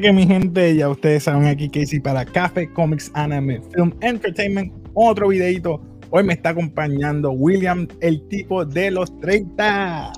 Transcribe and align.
que 0.00 0.06
que 0.06 0.12
mi 0.12 0.26
gente, 0.26 0.74
ya 0.74 0.88
ustedes 0.88 1.24
saben 1.24 1.46
aquí 1.46 1.68
Casey 1.68 2.00
para 2.00 2.24
Café 2.24 2.70
Comics 2.72 3.10
Anime 3.14 3.60
Film 3.74 3.92
Entertainment, 4.00 4.72
otro 4.94 5.28
videito. 5.28 5.80
Hoy 6.10 6.22
me 6.22 6.32
está 6.32 6.50
acompañando 6.50 7.32
William, 7.32 7.86
el 8.00 8.26
tipo 8.28 8.64
de 8.64 8.90
los 8.90 9.18
30. 9.20 10.12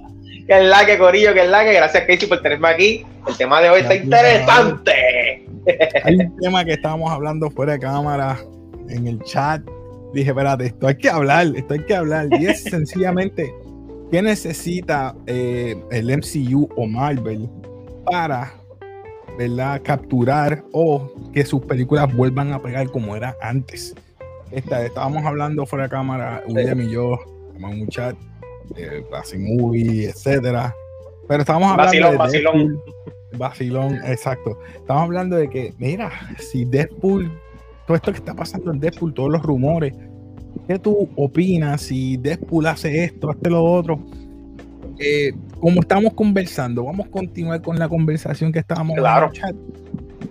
Que 0.47 0.59
es 0.59 0.65
la 0.65 0.87
que, 0.87 0.99
Corillo, 0.99 1.35
que 1.35 1.45
es 1.45 1.51
la 1.51 1.65
que. 1.65 1.73
Gracias, 1.73 2.05
Casey, 2.07 2.29
por 2.29 2.41
tenerme 2.43 2.69
aquí. 2.69 3.07
El 3.27 3.37
tema 3.37 3.61
de 3.61 3.71
hoy 3.71 3.81
está 3.81 3.95
interesante. 3.95 4.93
Hay 6.05 6.17
un 6.17 6.37
tema 6.37 6.65
que 6.65 6.73
estábamos 6.73 7.11
hablando 7.11 7.51
fuera 7.51 7.73
de 7.73 7.81
cámara 7.81 8.39
en 8.89 9.07
el 9.07 9.21
chat. 9.23 9.63
Dije, 10.13 10.31
espérate, 10.31 10.67
esto 10.67 10.87
hay 10.87 10.97
que 10.97 11.09
hablar, 11.09 11.47
esto 11.57 11.75
hay 11.75 11.81
que 11.81 11.95
hablar. 11.95 12.29
Y 12.39 12.47
es 12.47 12.63
sencillamente, 12.71 13.53
¿qué 14.11 14.23
necesita 14.23 15.17
eh, 15.27 15.75
el 15.91 16.17
MCU 16.17 16.69
o 16.77 16.87
Marvel 16.87 17.49
para 18.05 18.64
¿verdad? 19.39 19.81
capturar 19.83 20.65
o 20.73 21.13
que 21.33 21.45
sus 21.45 21.63
películas 21.63 22.15
vuelvan 22.15 22.53
a 22.53 22.63
pegar 22.63 22.89
como 22.91 23.17
era 23.17 23.37
antes. 23.41 23.95
Esta, 24.51 24.85
estábamos 24.85 25.25
hablando 25.25 25.67
fuera 25.67 25.85
de 25.85 25.91
cámara, 25.91 26.43
William 26.49 26.81
y 26.81 26.91
yo, 26.91 27.19
en 27.57 27.65
un 27.65 27.89
chat, 27.89 28.17
de 28.77 29.05
Movie, 29.39 30.09
etcétera. 30.11 30.75
Pero 31.29 31.41
estábamos 31.41 31.73
hablando 31.73 32.27
de 32.27 32.39
Deadpool, 32.39 32.83
Vacilón, 33.37 33.95
exacto. 34.05 34.59
Estamos 34.77 35.03
hablando 35.03 35.37
de 35.37 35.49
que, 35.49 35.75
mira, 35.79 36.11
si 36.39 36.65
Deadpool, 36.65 37.33
todo 37.87 37.97
esto 37.97 38.13
que 38.13 38.19
está 38.19 38.35
pasando 38.35 38.71
en 38.71 38.81
Deadpool, 38.81 39.15
todos 39.15 39.33
los 39.33 39.43
rumores, 39.43 39.95
¿qué 40.69 40.79
tú 40.79 41.09
opinas 41.17 41.83
si 41.83 42.17
Deadpool 42.17 42.67
hace 42.67 43.05
esto, 43.05 43.31
hace 43.31 43.51
lo 43.51 43.65
otro? 43.65 43.99
Eh, 44.99 45.33
como 45.65 45.81
estamos 45.81 46.13
conversando, 46.13 46.85
vamos 46.85 47.07
a 47.07 47.11
continuar 47.11 47.63
con 47.63 47.79
la 47.79 47.89
conversación 47.89 48.53
que 48.53 48.59
estábamos 48.59 48.99
claro. 48.99 49.29
en 49.29 49.33
el 49.33 49.41
chat. 49.41 49.57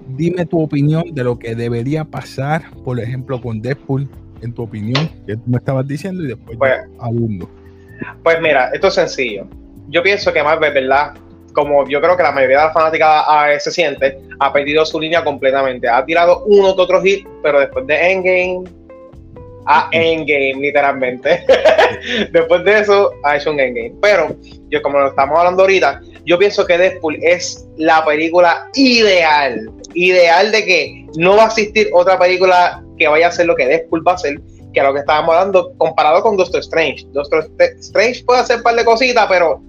Dime 0.09 0.45
tu 0.45 0.61
opinión 0.61 1.05
de 1.11 1.23
lo 1.23 1.39
que 1.39 1.55
debería 1.55 2.05
pasar, 2.05 2.61
por 2.85 2.99
ejemplo, 2.99 3.41
con 3.41 3.59
Deadpool, 3.59 4.07
en 4.43 4.53
tu 4.53 4.61
opinión, 4.61 5.09
que 5.25 5.35
tú 5.35 5.41
me 5.47 5.57
estabas 5.57 5.87
diciendo, 5.87 6.23
y 6.23 6.27
después 6.27 6.55
pues, 6.55 6.73
abundo. 6.99 7.49
Pues 8.23 8.39
mira, 8.43 8.69
esto 8.73 8.89
es 8.89 8.93
sencillo. 8.93 9.47
Yo 9.89 10.03
pienso 10.03 10.31
que 10.31 10.43
Marvel, 10.43 10.71
¿verdad? 10.71 11.15
Como 11.53 11.89
yo 11.89 11.99
creo 11.99 12.15
que 12.15 12.21
la 12.21 12.31
mayoría 12.31 12.59
de 12.59 12.65
la 12.65 12.71
fanática 12.71 13.25
se 13.57 13.71
siente, 13.71 14.19
ha 14.39 14.53
perdido 14.53 14.85
su 14.85 14.99
línea 14.99 15.23
completamente. 15.23 15.89
Ha 15.89 16.05
tirado 16.05 16.43
uno 16.45 16.75
que 16.75 16.81
otro 16.83 17.01
hit, 17.01 17.27
pero 17.41 17.59
después 17.59 17.87
de 17.87 18.11
Endgame, 18.11 18.65
a 19.65 19.89
Endgame, 19.91 20.55
literalmente. 20.55 21.43
Después 22.31 22.63
de 22.63 22.79
eso, 22.79 23.11
ha 23.23 23.37
hecho 23.37 23.51
un 23.51 23.59
Endgame. 23.59 23.93
Pero, 24.01 24.35
yo 24.69 24.81
como 24.81 24.99
lo 24.99 25.09
estamos 25.09 25.37
hablando 25.37 25.63
ahorita, 25.63 26.01
yo 26.25 26.39
pienso 26.39 26.65
que 26.65 26.77
Deadpool 26.77 27.17
es 27.21 27.65
la 27.77 28.03
película 28.05 28.69
ideal. 28.75 29.69
Ideal 29.93 30.51
de 30.51 30.65
que 30.65 31.05
no 31.17 31.35
va 31.35 31.43
a 31.43 31.47
existir 31.47 31.89
otra 31.93 32.17
película 32.17 32.83
que 32.97 33.07
vaya 33.07 33.27
a 33.27 33.31
ser 33.31 33.45
lo 33.45 33.55
que 33.55 33.67
Deadpool 33.67 34.07
va 34.07 34.13
a 34.13 34.17
ser, 34.17 34.39
que 34.73 34.81
lo 34.81 34.93
que 34.93 34.99
estábamos 34.99 35.35
hablando, 35.35 35.73
comparado 35.77 36.21
con 36.21 36.37
Doctor 36.37 36.61
Strange. 36.61 37.05
Doctor 37.11 37.49
Strange 37.79 38.23
puede 38.25 38.41
hacer 38.41 38.57
un 38.57 38.63
par 38.63 38.75
de 38.75 38.85
cositas, 38.85 39.27
pero 39.27 39.61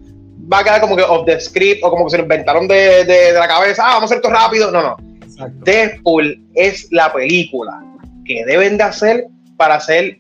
va 0.53 0.61
a 0.61 0.65
quedar 0.65 0.81
como 0.81 0.97
que 0.97 1.03
off 1.03 1.27
the 1.27 1.41
script 1.41 1.83
o 1.83 1.91
como 1.91 2.05
que 2.05 2.11
se 2.13 2.17
lo 2.19 2.23
inventaron 2.23 2.69
de, 2.69 3.05
de, 3.05 3.33
la 3.33 3.49
cabeza. 3.49 3.83
Ah, 3.85 3.95
vamos 3.95 4.03
a 4.03 4.05
hacer 4.07 4.19
esto 4.19 4.31
rápido. 4.31 4.71
No, 4.71 4.83
no. 4.83 4.97
Deadpool 5.65 6.41
es 6.55 6.87
la 6.93 7.13
película 7.13 7.83
que 8.25 8.45
deben 8.45 8.77
de 8.77 8.85
hacer 8.85 9.27
para 9.57 9.77
hacer 9.77 10.19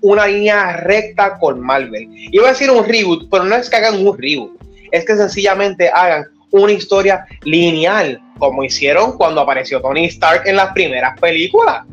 una 0.00 0.26
línea 0.26 0.76
recta 0.78 1.38
con 1.38 1.60
Marvel. 1.60 2.08
Iba 2.32 2.48
a 2.48 2.52
decir 2.52 2.70
un 2.70 2.84
reboot, 2.84 3.28
pero 3.30 3.44
no 3.44 3.54
es 3.54 3.68
que 3.68 3.76
hagan 3.76 4.06
un 4.06 4.16
reboot, 4.18 4.52
es 4.90 5.04
que 5.04 5.16
sencillamente 5.16 5.88
hagan 5.88 6.24
una 6.50 6.72
historia 6.72 7.26
lineal, 7.44 8.20
como 8.38 8.64
hicieron 8.64 9.16
cuando 9.16 9.40
apareció 9.40 9.80
Tony 9.80 10.06
Stark 10.06 10.42
en 10.46 10.56
las 10.56 10.72
primeras 10.72 11.18
películas. 11.18 11.84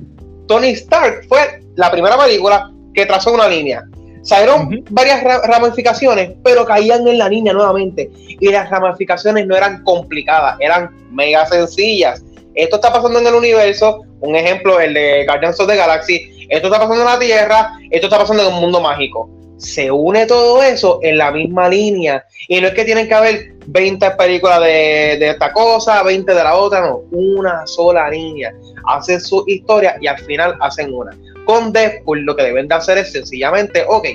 Tony 0.47 0.69
Stark 0.69 1.25
fue 1.27 1.61
la 1.75 1.91
primera 1.91 2.17
película 2.17 2.71
que 2.93 3.05
trazó 3.05 3.33
una 3.33 3.47
línea. 3.47 3.83
Salieron 4.21 4.83
varias 4.89 5.23
ramificaciones, 5.23 6.31
pero 6.43 6.65
caían 6.65 7.07
en 7.07 7.17
la 7.17 7.29
línea 7.29 7.53
nuevamente. 7.53 8.09
Y 8.27 8.49
las 8.49 8.69
ramificaciones 8.69 9.47
no 9.47 9.55
eran 9.55 9.83
complicadas, 9.83 10.57
eran 10.59 10.89
mega 11.11 11.45
sencillas. 11.45 12.23
Esto 12.55 12.75
está 12.75 12.91
pasando 12.91 13.19
en 13.19 13.27
el 13.27 13.35
universo. 13.35 14.01
Un 14.19 14.35
ejemplo, 14.35 14.79
el 14.79 14.93
de 14.93 15.25
Guardians 15.25 15.59
of 15.59 15.67
the 15.67 15.75
Galaxy 15.77 16.38
esto 16.49 16.67
está 16.67 16.79
pasando 16.79 17.01
en 17.01 17.05
la 17.05 17.19
Tierra, 17.19 17.79
esto 17.91 18.07
está 18.07 18.17
pasando 18.17 18.47
en 18.47 18.53
un 18.53 18.61
mundo 18.61 18.81
mágico. 18.81 19.29
Se 19.57 19.91
une 19.91 20.25
todo 20.25 20.63
eso 20.63 20.99
en 21.01 21.17
la 21.17 21.31
misma 21.31 21.69
línea. 21.69 22.25
Y 22.47 22.59
no 22.59 22.67
es 22.67 22.73
que 22.73 22.85
tienen 22.85 23.07
que 23.07 23.13
haber 23.13 23.53
20 23.67 24.11
películas 24.11 24.61
de, 24.61 25.29
esta 25.29 25.51
cosa, 25.53 26.01
20 26.01 26.33
de 26.33 26.43
la 26.43 26.55
otra, 26.55 26.81
no. 26.81 27.01
Una 27.11 27.67
sola 27.67 28.09
línea. 28.09 28.53
Hacen 28.87 29.21
su 29.21 29.43
historia 29.47 29.97
y 30.01 30.07
al 30.07 30.17
final 30.19 30.55
hacen 30.59 30.93
una. 30.93 31.15
Con 31.45 31.71
Deadpool 31.71 32.21
lo 32.21 32.35
que 32.35 32.43
deben 32.43 32.67
de 32.67 32.75
hacer 32.75 32.97
es 32.97 33.11
sencillamente, 33.11 33.83
ok, 33.87 34.05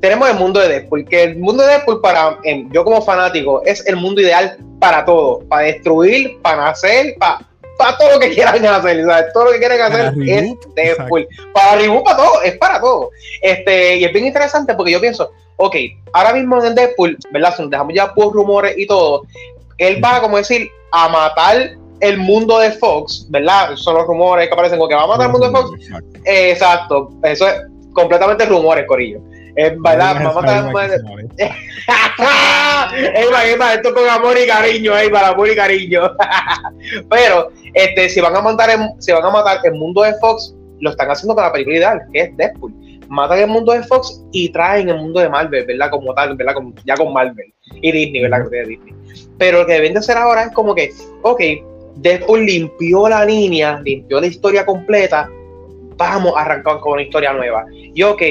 tenemos 0.00 0.28
el 0.28 0.36
mundo 0.36 0.60
de 0.60 0.68
Deadpool, 0.68 1.06
que 1.06 1.22
el 1.22 1.38
mundo 1.38 1.62
de 1.62 1.70
Deadpool 1.70 2.00
para 2.00 2.38
yo 2.70 2.84
como 2.84 3.02
fanático 3.02 3.62
es 3.64 3.86
el 3.86 3.96
mundo 3.96 4.20
ideal 4.20 4.58
para 4.78 5.04
todo, 5.04 5.40
para 5.48 5.66
destruir, 5.66 6.38
para 6.42 6.64
nacer, 6.64 7.14
para 7.18 7.48
para 7.76 7.96
todo 7.96 8.12
lo 8.12 8.20
que 8.20 8.30
quieran 8.30 8.64
hacer, 8.64 9.04
¿sabes? 9.04 9.32
Todo 9.32 9.46
lo 9.46 9.52
que 9.52 9.58
quieren 9.58 9.80
hacer 9.80 10.14
es 10.26 10.54
Deadpool. 10.74 11.26
Para 11.52 11.76
reboot, 11.76 12.04
para 12.04 12.16
todo, 12.16 12.42
es 12.42 12.56
para 12.58 12.80
todo. 12.80 13.10
Este, 13.40 13.96
y 13.96 14.04
es 14.04 14.12
bien 14.12 14.26
interesante 14.26 14.74
porque 14.74 14.92
yo 14.92 15.00
pienso, 15.00 15.30
ok, 15.56 15.76
ahora 16.12 16.32
mismo 16.32 16.62
en 16.64 16.74
Deadpool, 16.74 17.18
¿verdad? 17.30 17.54
Si 17.56 17.62
nos 17.62 17.70
dejamos 17.70 17.94
ya 17.94 18.12
por 18.14 18.32
rumores 18.32 18.74
y 18.76 18.86
todo, 18.86 19.22
él 19.78 20.02
va, 20.04 20.20
como 20.20 20.36
decir, 20.36 20.68
a 20.92 21.08
matar 21.08 21.72
el 22.00 22.18
mundo 22.18 22.58
de 22.58 22.72
Fox, 22.72 23.26
¿verdad? 23.30 23.76
Son 23.76 23.94
los 23.94 24.06
rumores 24.06 24.48
que 24.48 24.54
aparecen, 24.54 24.78
que 24.88 24.94
va 24.94 25.04
a 25.04 25.06
matar 25.06 25.26
el 25.26 25.32
mundo 25.32 25.46
de 25.46 25.52
Fox. 25.52 25.80
Exacto, 26.24 27.12
eso 27.22 27.48
es 27.48 27.54
completamente 27.92 28.44
rumores, 28.46 28.86
Corillo. 28.86 29.20
Es 29.54 29.80
verdad, 29.80 30.14
vamos 30.14 30.36
a 30.36 30.40
matar. 30.40 30.72
esto 33.74 33.94
con 33.94 34.08
amor 34.08 34.36
y 34.38 34.46
cariño, 34.46 34.92
para 35.12 35.28
amor 35.28 35.50
y 35.50 35.56
cariño. 35.56 36.10
Pero 37.10 37.50
este, 37.74 38.08
si 38.08 38.20
van 38.20 38.36
a 38.36 38.40
matar 38.40 38.70
si 38.98 39.12
van 39.12 39.24
a 39.24 39.30
matar 39.30 39.58
el 39.64 39.74
mundo 39.74 40.02
de 40.02 40.14
Fox, 40.14 40.54
lo 40.80 40.90
están 40.90 41.10
haciendo 41.10 41.34
con 41.34 41.44
la 41.44 41.52
película 41.52 41.76
ideal, 41.76 42.00
que 42.12 42.22
es 42.22 42.36
Deadpool. 42.36 42.72
Matan 43.08 43.40
el 43.40 43.48
mundo 43.48 43.72
de 43.72 43.82
Fox 43.82 44.24
y 44.32 44.48
traen 44.50 44.88
el 44.88 44.96
mundo 44.96 45.20
de 45.20 45.28
Marvel, 45.28 45.66
¿verdad? 45.66 45.90
Como 45.90 46.14
tal, 46.14 46.34
¿verdad? 46.34 46.54
Como, 46.54 46.72
ya 46.84 46.96
con 46.96 47.12
Marvel 47.12 47.52
y 47.74 47.92
Disney, 47.92 48.22
¿verdad? 48.22 48.48
Que 48.50 48.64
Disney. 48.64 48.94
Pero 49.38 49.60
lo 49.60 49.66
que 49.66 49.74
deben 49.74 49.92
de 49.92 49.98
hacer 49.98 50.16
ahora 50.16 50.44
es 50.44 50.52
como 50.52 50.74
que, 50.74 50.90
ok, 51.22 51.40
Deadpool 51.96 52.46
limpió 52.46 53.08
la 53.08 53.24
línea, 53.24 53.80
limpió 53.80 54.20
la 54.20 54.26
historia 54.26 54.64
completa, 54.64 55.28
vamos 55.96 56.34
a 56.36 56.42
arrancar 56.42 56.80
con 56.80 56.94
una 56.94 57.02
historia 57.02 57.32
nueva. 57.32 57.64
Y 57.72 58.02
ok, 58.02 58.22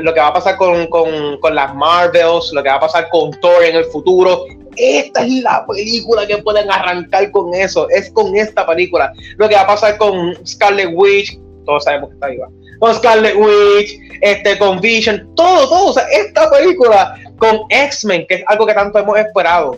lo 0.00 0.14
que 0.14 0.20
va 0.20 0.28
a 0.28 0.34
pasar 0.34 0.56
con, 0.56 0.86
con, 0.86 1.38
con, 1.38 1.54
las 1.54 1.74
Marvels, 1.74 2.52
lo 2.52 2.62
que 2.62 2.68
va 2.68 2.76
a 2.76 2.80
pasar 2.80 3.08
con 3.10 3.30
Thor 3.40 3.64
en 3.64 3.76
el 3.76 3.84
futuro, 3.86 4.44
esta 4.76 5.24
es 5.24 5.42
la 5.42 5.66
película 5.66 6.26
que 6.26 6.38
pueden 6.38 6.70
arrancar 6.70 7.30
con 7.30 7.54
eso, 7.54 7.88
es 7.90 8.10
con 8.10 8.36
esta 8.36 8.66
película. 8.66 9.12
Lo 9.36 9.48
que 9.48 9.54
va 9.54 9.62
a 9.62 9.66
pasar 9.66 9.98
con 9.98 10.34
Scarlet 10.46 10.90
Witch, 10.92 11.38
todos 11.66 11.84
sabemos 11.84 12.10
que 12.10 12.14
está 12.14 12.26
viva. 12.28 12.48
Con 12.78 12.94
Scarlet 12.94 13.36
Witch, 13.36 13.98
este, 14.20 14.58
con 14.58 14.80
Vision, 14.80 15.34
todo, 15.34 15.68
todo. 15.68 15.86
O 15.86 15.92
sea, 15.92 16.04
esta 16.10 16.50
película 16.50 17.14
con 17.38 17.60
X-Men, 17.68 18.26
que 18.28 18.36
es 18.36 18.44
algo 18.46 18.66
que 18.66 18.74
tanto 18.74 18.98
hemos 18.98 19.18
esperado. 19.18 19.76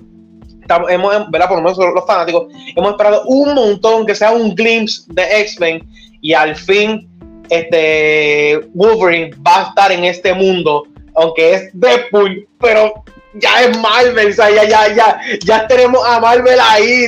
Estamos, 0.60 0.90
hemos, 0.90 1.30
¿verdad? 1.30 1.48
Por 1.48 1.56
lo 1.58 1.62
menos 1.64 1.78
los 1.78 2.06
fanáticos, 2.06 2.46
hemos 2.76 2.90
esperado 2.92 3.22
un 3.26 3.54
montón 3.54 4.06
que 4.06 4.14
sea 4.14 4.30
un 4.30 4.54
glimpse 4.54 5.02
de 5.08 5.40
X-Men 5.40 5.88
y 6.20 6.34
al 6.34 6.54
fin 6.54 7.08
este 7.48 8.60
Wolverine 8.74 9.30
va 9.46 9.60
a 9.60 9.68
estar 9.68 9.92
en 9.92 10.04
este 10.04 10.34
mundo, 10.34 10.84
aunque 11.14 11.54
es 11.54 11.70
Deadpool, 11.72 12.48
pero 12.60 13.04
ya 13.34 13.62
es 13.62 13.78
Marvel, 13.78 14.34
ya, 14.34 14.50
ya, 14.50 14.94
ya, 14.94 15.20
ya 15.44 15.66
tenemos 15.66 16.04
a 16.06 16.20
Marvel 16.20 16.58
ahí, 16.60 17.06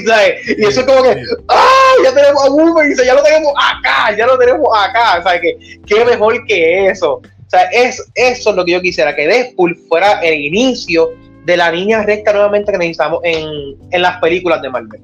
Y 0.58 0.64
eso 0.64 0.80
es 0.80 0.86
como 0.86 1.02
que, 1.02 1.22
¡ah! 1.48 1.92
Ya 2.02 2.14
tenemos 2.14 2.44
a 2.44 2.50
Wolverine, 2.50 2.96
ya 3.04 3.14
lo 3.14 3.22
tenemos 3.22 3.52
acá, 3.56 4.16
ya 4.16 4.26
lo 4.26 4.38
tenemos 4.38 4.68
acá, 4.76 5.22
¿sabes? 5.22 5.40
Que, 5.40 5.80
qué 5.86 6.04
mejor 6.04 6.44
que 6.46 6.88
eso. 6.88 7.14
O 7.14 7.50
sea, 7.50 7.64
es, 7.64 8.02
eso 8.14 8.50
es 8.50 8.56
lo 8.56 8.64
que 8.64 8.72
yo 8.72 8.80
quisiera, 8.80 9.14
que 9.14 9.26
Deadpool 9.26 9.76
fuera 9.88 10.20
el 10.20 10.40
inicio 10.40 11.12
de 11.44 11.56
la 11.56 11.70
línea 11.70 12.02
recta 12.02 12.32
nuevamente 12.32 12.72
que 12.72 12.78
necesitamos 12.78 13.20
en, 13.22 13.76
en 13.90 14.02
las 14.02 14.18
películas 14.18 14.62
de 14.62 14.70
Marvel. 14.70 15.00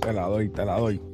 Te 0.00 0.12
la 0.12 0.22
doy, 0.22 0.48
te 0.48 0.64
la 0.64 0.76
doy. 0.78 1.09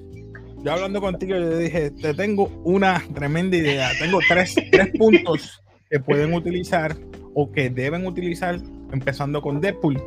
Yo 0.62 0.72
hablando 0.72 1.00
contigo, 1.00 1.36
yo 1.36 1.58
dije, 1.58 1.90
te 1.90 2.14
tengo 2.14 2.48
una 2.64 3.02
tremenda 3.14 3.56
idea. 3.56 3.90
Tengo 3.98 4.18
tres, 4.28 4.54
tres 4.70 4.88
puntos 4.98 5.62
que 5.90 6.00
pueden 6.00 6.34
utilizar 6.34 6.96
o 7.34 7.50
que 7.52 7.70
deben 7.70 8.06
utilizar 8.06 8.58
empezando 8.92 9.42
con 9.42 9.60
Deadpool, 9.60 10.02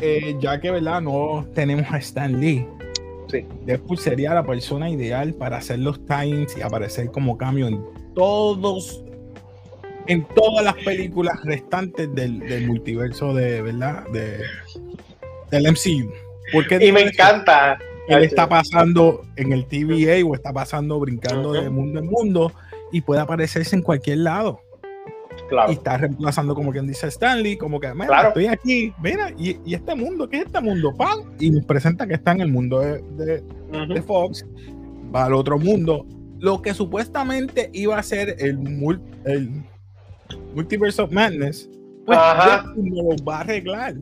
eh, 0.00 0.36
ya 0.40 0.60
que, 0.60 0.70
¿verdad? 0.70 1.02
No 1.02 1.46
tenemos 1.54 1.86
a 1.90 1.98
Stan 1.98 2.40
Lee. 2.40 2.66
Sí. 3.28 3.44
Deadpool 3.64 3.98
sería 3.98 4.32
la 4.34 4.46
persona 4.46 4.88
ideal 4.88 5.34
para 5.34 5.56
hacer 5.56 5.80
los 5.80 6.04
times 6.06 6.56
y 6.56 6.62
aparecer 6.62 7.10
como 7.10 7.36
cambio 7.36 7.66
en 7.66 7.84
todos, 8.14 9.02
en 10.06 10.24
todas 10.34 10.64
las 10.64 10.74
películas 10.84 11.38
restantes 11.44 12.14
del, 12.14 12.66
multiverso 12.66 13.34
de, 13.34 13.62
¿verdad? 13.62 14.04
De, 14.12 14.38
del 15.50 15.72
MCU. 15.72 16.12
y 16.80 16.92
me 16.92 17.02
encanta. 17.02 17.78
Él 18.08 18.24
está 18.24 18.48
pasando 18.48 19.22
en 19.36 19.52
el 19.52 19.66
TVA 19.66 20.24
o 20.26 20.34
está 20.34 20.52
pasando 20.52 20.98
brincando 21.00 21.52
de 21.52 21.68
mundo 21.70 22.00
en 22.00 22.06
mundo 22.06 22.52
y 22.92 23.00
puede 23.00 23.20
aparecerse 23.20 23.74
en 23.76 23.82
cualquier 23.82 24.18
lado. 24.18 24.60
Y 25.68 25.72
está 25.72 25.98
reemplazando 25.98 26.54
como 26.54 26.72
quien 26.72 26.86
dice 26.86 27.06
Stanley, 27.08 27.56
como 27.56 27.78
que, 27.78 27.92
mira, 27.94 28.28
estoy 28.28 28.46
aquí, 28.46 28.92
mira, 29.02 29.30
y, 29.36 29.74
este 29.74 29.94
mundo, 29.94 30.28
¿qué 30.28 30.38
es 30.38 30.46
este 30.46 30.60
mundo? 30.60 30.94
¡Pam! 30.96 31.20
Y 31.38 31.50
nos 31.50 31.64
presenta 31.66 32.06
que 32.06 32.14
está 32.14 32.32
en 32.32 32.40
el 32.40 32.50
mundo 32.50 32.80
de, 32.80 33.02
de, 33.70 34.02
Fox, 34.02 34.44
va 35.14 35.26
al 35.26 35.34
otro 35.34 35.58
mundo. 35.58 36.06
Lo 36.38 36.62
que 36.62 36.74
supuestamente 36.74 37.70
iba 37.72 37.98
a 37.98 38.02
ser 38.02 38.36
el, 38.38 38.58
el 39.24 39.64
Multiverse 40.54 41.02
of 41.02 41.12
Madness, 41.12 41.68
pues 42.04 42.18
no 42.76 43.02
lo 43.02 43.24
va 43.24 43.38
a 43.38 43.40
arreglar. 43.40 43.94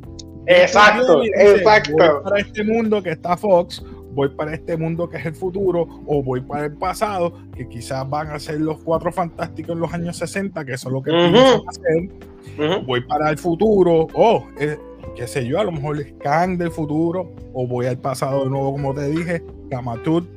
Exacto, 0.46 1.22
exacto. 1.24 2.22
para 2.22 2.40
este 2.40 2.64
mundo 2.64 3.02
que 3.02 3.10
está 3.10 3.36
Fox, 3.36 3.82
voy 4.14 4.30
para 4.30 4.54
este 4.54 4.76
mundo 4.76 5.08
que 5.08 5.16
es 5.16 5.26
el 5.26 5.34
futuro 5.34 5.86
o 6.06 6.22
voy 6.22 6.40
para 6.40 6.66
el 6.66 6.76
pasado, 6.76 7.32
que 7.54 7.68
quizás 7.68 8.08
van 8.08 8.30
a 8.30 8.38
ser 8.38 8.60
los 8.60 8.78
cuatro 8.82 9.12
fantásticos 9.12 9.74
en 9.74 9.80
los 9.80 9.92
años 9.92 10.16
60, 10.16 10.64
que 10.64 10.72
eso 10.74 10.88
es 10.88 10.92
lo 10.92 11.02
que 11.02 11.10
uh 11.10 11.64
hacer. 11.68 12.84
Voy 12.86 13.00
para 13.02 13.30
el 13.30 13.38
futuro, 13.38 14.06
o 14.12 14.46
eh, 14.58 14.78
qué 15.16 15.26
sé 15.26 15.46
yo, 15.46 15.58
a 15.58 15.64
lo 15.64 15.72
mejor 15.72 15.96
el 15.96 16.14
scan 16.14 16.56
del 16.58 16.70
futuro, 16.70 17.32
o 17.52 17.66
voy 17.66 17.86
al 17.86 17.98
pasado 17.98 18.44
de 18.44 18.50
nuevo, 18.50 18.72
como 18.72 18.94
te 18.94 19.08
dije, 19.08 19.42
Gamatut, 19.68 20.28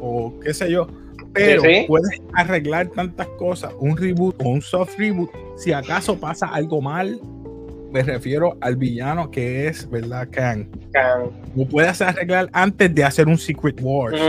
o 0.00 0.34
qué 0.40 0.54
sé 0.54 0.70
yo. 0.70 0.86
Pero 1.32 1.62
puedes 1.86 2.20
arreglar 2.34 2.88
tantas 2.88 3.28
cosas, 3.38 3.72
un 3.78 3.96
reboot 3.96 4.34
o 4.42 4.48
un 4.48 4.62
soft 4.62 4.98
reboot, 4.98 5.30
si 5.56 5.72
acaso 5.72 6.18
pasa 6.18 6.46
algo 6.46 6.80
mal 6.80 7.20
me 7.90 8.02
refiero 8.02 8.56
al 8.60 8.76
villano 8.76 9.30
que 9.30 9.66
es, 9.66 9.88
¿verdad? 9.90 10.28
Kang. 10.30 10.68
Kang. 10.92 11.30
Lo 11.56 11.66
puedes 11.66 12.00
arreglar 12.00 12.48
antes 12.52 12.94
de 12.94 13.04
hacer 13.04 13.26
un 13.26 13.38
Secret 13.38 13.78
Wars. 13.80 14.20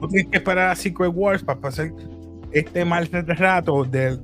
No 0.00 0.08
tienes 0.08 0.30
que 0.30 0.38
esperar 0.38 0.70
a 0.70 0.76
Secret 0.76 1.12
Wars 1.14 1.42
para 1.42 1.60
pasar 1.60 1.90
este 2.52 2.84
mal 2.84 3.08
rato 3.10 3.84
del, 3.84 4.20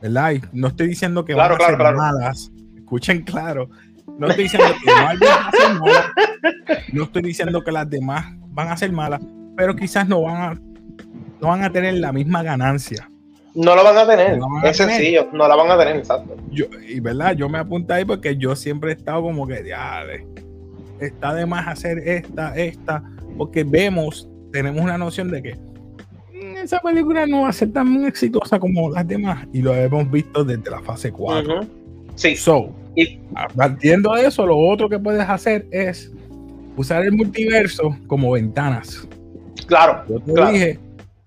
¿verdad? 0.00 0.34
no 0.52 0.68
estoy 0.68 0.88
diciendo 0.88 1.24
que 1.24 1.34
van 1.34 1.52
a 1.52 1.56
ser 1.58 1.78
malas. 1.78 2.50
Escuchen 2.76 3.22
claro. 3.22 3.68
No 4.18 4.28
estoy 4.28 4.44
diciendo 4.44 4.68
que 4.82 4.90
a 4.90 5.16
ser 5.50 5.80
malas. 5.80 6.06
No 6.92 7.04
estoy 7.04 7.22
diciendo 7.22 7.64
que 7.64 7.72
las 7.72 7.88
demás 7.88 8.26
van 8.50 8.68
a 8.68 8.76
ser 8.76 8.92
malas, 8.92 9.20
pero 9.56 9.74
quizás 9.74 10.06
no 10.08 10.22
van 10.22 10.36
a, 10.36 10.54
no 11.40 11.48
van 11.48 11.64
a 11.64 11.70
tener 11.70 11.94
la 11.94 12.12
misma 12.12 12.42
ganancia. 12.42 13.08
No 13.54 13.76
lo 13.76 13.84
van 13.84 13.96
a 13.96 14.06
tener, 14.06 14.40
es 14.64 14.76
sencillo, 14.76 15.28
no 15.32 15.46
la 15.46 15.54
van 15.54 15.70
a 15.70 15.78
tener, 15.78 15.96
exacto. 15.96 16.36
Yo, 16.50 16.66
y 16.88 16.98
verdad, 16.98 17.36
yo 17.36 17.48
me 17.48 17.58
apunté 17.58 17.94
ahí 17.94 18.04
porque 18.04 18.36
yo 18.36 18.56
siempre 18.56 18.90
he 18.90 18.94
estado 18.94 19.22
como 19.22 19.46
que, 19.46 19.64
ya, 19.68 20.02
está 20.98 21.34
de 21.34 21.46
más 21.46 21.68
hacer 21.68 21.98
esta, 21.98 22.56
esta, 22.56 23.02
porque 23.38 23.62
vemos, 23.62 24.28
tenemos 24.52 24.82
una 24.82 24.98
noción 24.98 25.30
de 25.30 25.42
que 25.42 25.54
mm, 25.54 26.56
esa 26.64 26.80
película 26.80 27.26
no 27.26 27.42
va 27.42 27.50
a 27.50 27.52
ser 27.52 27.72
tan 27.72 28.04
exitosa 28.06 28.58
como 28.58 28.90
las 28.90 29.06
demás, 29.06 29.46
y 29.52 29.62
lo 29.62 29.72
hemos 29.72 30.10
visto 30.10 30.42
desde 30.42 30.68
la 30.68 30.80
fase 30.80 31.12
4. 31.12 31.60
Sí. 32.16 32.34
So, 32.34 32.70
y, 32.96 33.18
partiendo 33.56 34.14
de 34.14 34.26
eso, 34.26 34.46
lo 34.46 34.58
otro 34.58 34.88
que 34.88 34.98
puedes 34.98 35.28
hacer 35.28 35.66
es 35.70 36.10
usar 36.76 37.04
el 37.04 37.12
multiverso 37.12 37.96
como 38.08 38.32
ventanas. 38.32 39.06
Claro. 39.66 40.04
Yo 40.08 40.20
te 40.20 40.52
dije 40.52 40.78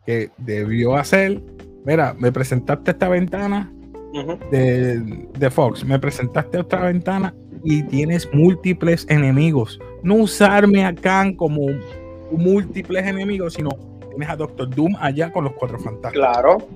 que 0.06 0.30
debió 0.38 0.96
hacer 0.96 1.42
mira, 1.88 2.14
me 2.20 2.32
presentaste 2.34 2.92
esta 2.92 3.08
ventana 3.08 3.72
de, 4.52 5.50
Fox, 5.50 5.86
me 5.86 5.98
presentaste 5.98 6.58
otra 6.60 6.82
ventana 6.82 7.34
y 7.64 7.82
tienes 7.84 8.30
múltiples 8.34 9.06
enemigos. 9.10 9.80
No 10.04 10.16
usarme 10.16 10.86
a 10.86 10.94
Khan 10.94 11.34
como 11.36 11.66
múltiples 12.30 13.06
enemigos, 13.08 13.54
sino 13.54 13.70
tienes 14.10 14.30
a 14.30 14.36
Doctor 14.36 14.70
Doom 14.70 14.96
allá 15.00 15.32
con 15.32 15.46
los 15.46 15.54
cuatro 15.54 15.80
fantasmas. 15.80 16.12
Claro. 16.12 16.68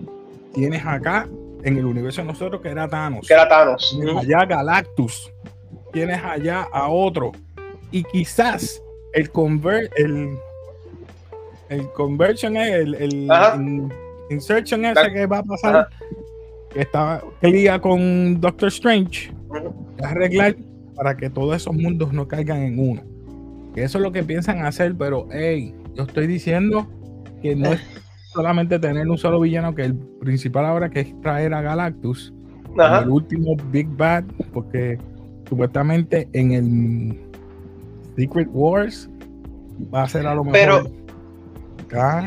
Tienes 0.54 0.86
acá 0.86 1.28
en 1.64 1.78
el 1.78 1.86
universo 1.86 2.22
de 2.22 2.28
nosotros 2.28 2.62
que 2.62 2.70
era 2.70 2.88
Thanos. 2.88 3.28
Que 3.28 3.34
era 3.34 3.50
Thanos. 3.50 3.94
Tienes 3.94 4.16
allá 4.16 4.46
Galactus. 4.46 5.34
Tienes 5.92 6.24
allá 6.24 6.68
a 6.72 6.88
otro. 6.88 7.34
Y 7.92 8.04
quizás 8.06 8.82
el 9.14 9.30
convert, 9.30 9.92
el, 9.98 10.38
el 11.68 11.92
conversion 11.92 12.56
es 12.56 12.76
el, 12.76 12.96
el 12.96 13.28
Insertion 14.34 14.86
ese 14.86 15.12
que 15.14 15.26
va 15.26 15.40
a 15.40 15.44
pasar, 15.44 15.88
que 16.74 16.82
está 16.82 17.22
que 17.42 17.80
con 17.82 18.40
Doctor 18.40 18.70
Strange, 18.70 19.32
arreglar 20.04 20.56
para 20.96 21.16
que 21.16 21.30
todos 21.30 21.56
esos 21.56 21.74
mundos 21.74 22.14
no 22.14 22.28
caigan 22.28 22.62
en 22.62 22.80
uno. 22.80 23.04
Eso 23.76 23.98
es 23.98 24.04
lo 24.04 24.12
que 24.12 24.24
piensan 24.24 24.66
hacer, 24.66 24.96
pero 24.96 25.28
hey, 25.32 25.74
yo 25.96 26.04
estoy 26.04 26.28
diciendo 26.28 26.88
que 27.42 27.56
no 27.56 27.72
es 27.74 27.82
solamente 28.34 28.80
tener 28.80 29.08
un 29.08 29.18
solo 29.18 29.40
villano, 29.40 29.74
que 29.76 29.84
el 29.84 29.96
principal 29.96 30.66
ahora 30.66 30.90
que 30.90 31.02
es 31.02 31.22
traer 31.22 31.54
a 31.54 31.62
Galactus, 31.62 32.34
el 32.78 33.10
último 33.10 33.56
Big 33.72 33.88
Bad, 33.88 34.26
porque 34.54 34.98
supuestamente 35.48 36.30
en 36.34 36.52
el 36.52 37.20
Secret 38.16 38.48
Wars 38.52 39.10
va 39.94 40.04
a 40.04 40.08
ser 40.08 40.28
a 40.28 40.36
lo 40.36 40.44
mejor 40.44 40.90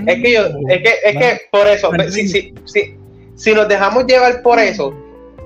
es 0.06 0.22
que 0.22 0.32
yo, 0.32 0.46
es 0.68 0.82
que, 0.82 0.94
es 1.04 1.16
que 1.16 1.40
por 1.50 1.66
eso, 1.66 1.90
si, 2.10 2.28
si, 2.28 2.54
si, 2.64 2.96
si, 3.34 3.54
nos 3.54 3.68
dejamos 3.68 4.06
llevar 4.06 4.42
por 4.42 4.58
eso, 4.58 4.94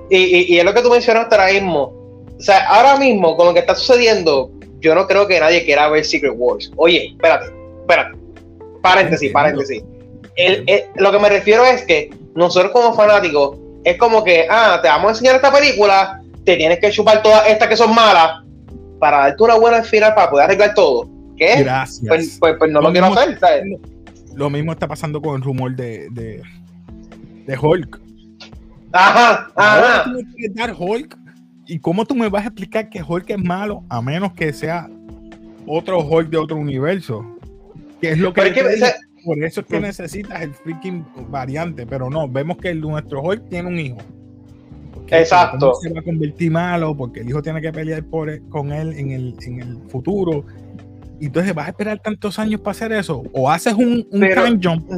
y, 0.09 0.53
y, 0.53 0.59
es 0.59 0.65
lo 0.65 0.73
que 0.73 0.81
tú 0.81 0.89
mencionaste 0.89 1.35
ahora 1.35 1.51
mismo, 1.51 1.81
o 2.37 2.41
sea, 2.41 2.67
ahora 2.67 2.97
mismo, 2.97 3.35
con 3.35 3.47
lo 3.47 3.53
que 3.53 3.59
está 3.59 3.75
sucediendo, 3.75 4.51
yo 4.79 4.95
no 4.95 5.07
creo 5.07 5.27
que 5.27 5.39
nadie 5.39 5.65
quiera 5.65 5.89
ver 5.89 6.05
Secret 6.05 6.33
Wars. 6.35 6.71
Oye, 6.77 7.07
espérate, 7.07 7.51
espérate, 7.81 8.17
paréntesis, 8.81 9.31
paréntesis. 9.31 9.83
El, 10.35 10.65
lo 10.95 11.11
que 11.11 11.19
me 11.19 11.29
refiero 11.29 11.65
es 11.65 11.83
que 11.83 12.09
nosotros 12.35 12.71
como 12.71 12.93
fanáticos, 12.93 13.57
es 13.83 13.97
como 13.97 14.23
que, 14.23 14.47
ah, 14.49 14.79
te 14.81 14.87
vamos 14.87 15.07
a 15.07 15.09
enseñar 15.11 15.35
esta 15.35 15.51
película, 15.51 16.21
te 16.45 16.55
tienes 16.55 16.79
que 16.79 16.91
chupar 16.91 17.21
todas 17.21 17.47
estas 17.47 17.67
que 17.67 17.75
son 17.75 17.93
malas, 17.93 18.43
para 18.99 19.19
darte 19.19 19.43
una 19.43 19.55
buena 19.55 19.83
final 19.83 20.13
para 20.13 20.29
poder 20.29 20.45
arreglar 20.45 20.73
todo. 20.73 21.09
¿Qué? 21.37 21.63
Gracias. 21.63 22.03
Pues, 22.07 22.37
pues, 22.39 22.55
pues 22.59 22.71
no 22.71 22.81
lo, 22.81 22.91
quiero 22.91 23.07
hacer, 23.07 23.39
¿sabes? 23.39 23.63
Lo 24.35 24.49
mismo 24.49 24.71
está 24.71 24.87
pasando 24.87 25.21
con 25.21 25.35
el 25.35 25.41
rumor 25.41 25.75
de, 25.75 26.09
de, 26.11 26.41
de 27.45 27.57
Hulk. 27.57 27.99
Ajá, 28.91 29.51
ajá. 29.55 30.11
dar 30.55 30.75
Hulk. 30.77 31.17
¿Y 31.67 31.79
cómo 31.79 32.05
tú 32.05 32.15
me 32.15 32.29
vas 32.29 32.45
a 32.45 32.47
explicar 32.47 32.89
que 32.89 33.03
Hulk 33.03 33.29
es 33.29 33.37
malo 33.37 33.83
a 33.89 34.01
menos 34.01 34.33
que 34.33 34.51
sea 34.53 34.89
otro 35.67 35.99
Hulk 35.99 36.29
de 36.29 36.37
otro 36.37 36.57
universo? 36.57 37.23
Que 38.01 38.11
es 38.11 38.17
lo 38.17 38.33
que, 38.33 38.41
por 39.23 39.43
eso 39.43 39.61
es 39.61 39.67
que 39.67 39.79
necesitas 39.79 40.41
el 40.41 40.53
freaking 40.53 41.05
variante, 41.29 41.85
pero 41.85 42.09
no, 42.09 42.27
vemos 42.27 42.57
que 42.57 42.73
nuestro 42.73 43.21
Hulk 43.21 43.49
tiene 43.49 43.67
un 43.67 43.79
hijo. 43.79 43.97
Exacto. 45.11 45.73
Se 45.75 45.91
va 45.91 45.99
a 45.99 46.03
convertir 46.03 46.51
malo 46.51 46.95
porque 46.95 47.21
el 47.21 47.29
hijo 47.29 47.41
tiene 47.41 47.61
que 47.61 47.71
pelear 47.71 48.03
por, 48.03 48.47
con 48.49 48.71
él 48.71 48.93
en 48.93 49.11
el, 49.11 49.35
en 49.41 49.61
el 49.61 49.77
futuro 49.89 50.45
y 51.19 51.25
entonces 51.25 51.53
vas 51.53 51.67
a 51.67 51.69
esperar 51.69 51.99
tantos 51.99 52.39
años 52.39 52.61
para 52.61 52.71
hacer 52.71 52.91
eso. 52.93 53.23
O 53.33 53.49
haces 53.49 53.73
un, 53.73 54.07
un 54.11 54.21
time 54.21 54.59
jump. 54.61 54.89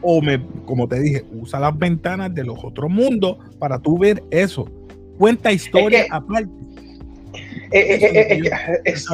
O 0.00 0.20
me, 0.20 0.42
como 0.66 0.88
te 0.88 0.98
dije, 0.98 1.24
usa 1.32 1.60
las 1.60 1.78
ventanas 1.78 2.34
de 2.34 2.44
los 2.44 2.62
otros 2.64 2.90
mundos 2.90 3.36
para 3.58 3.78
tú 3.78 3.98
ver 3.98 4.22
eso. 4.30 4.68
Cuenta 5.18 5.52
historia 5.52 6.06
aparte. 6.10 6.50
es, 7.70 9.06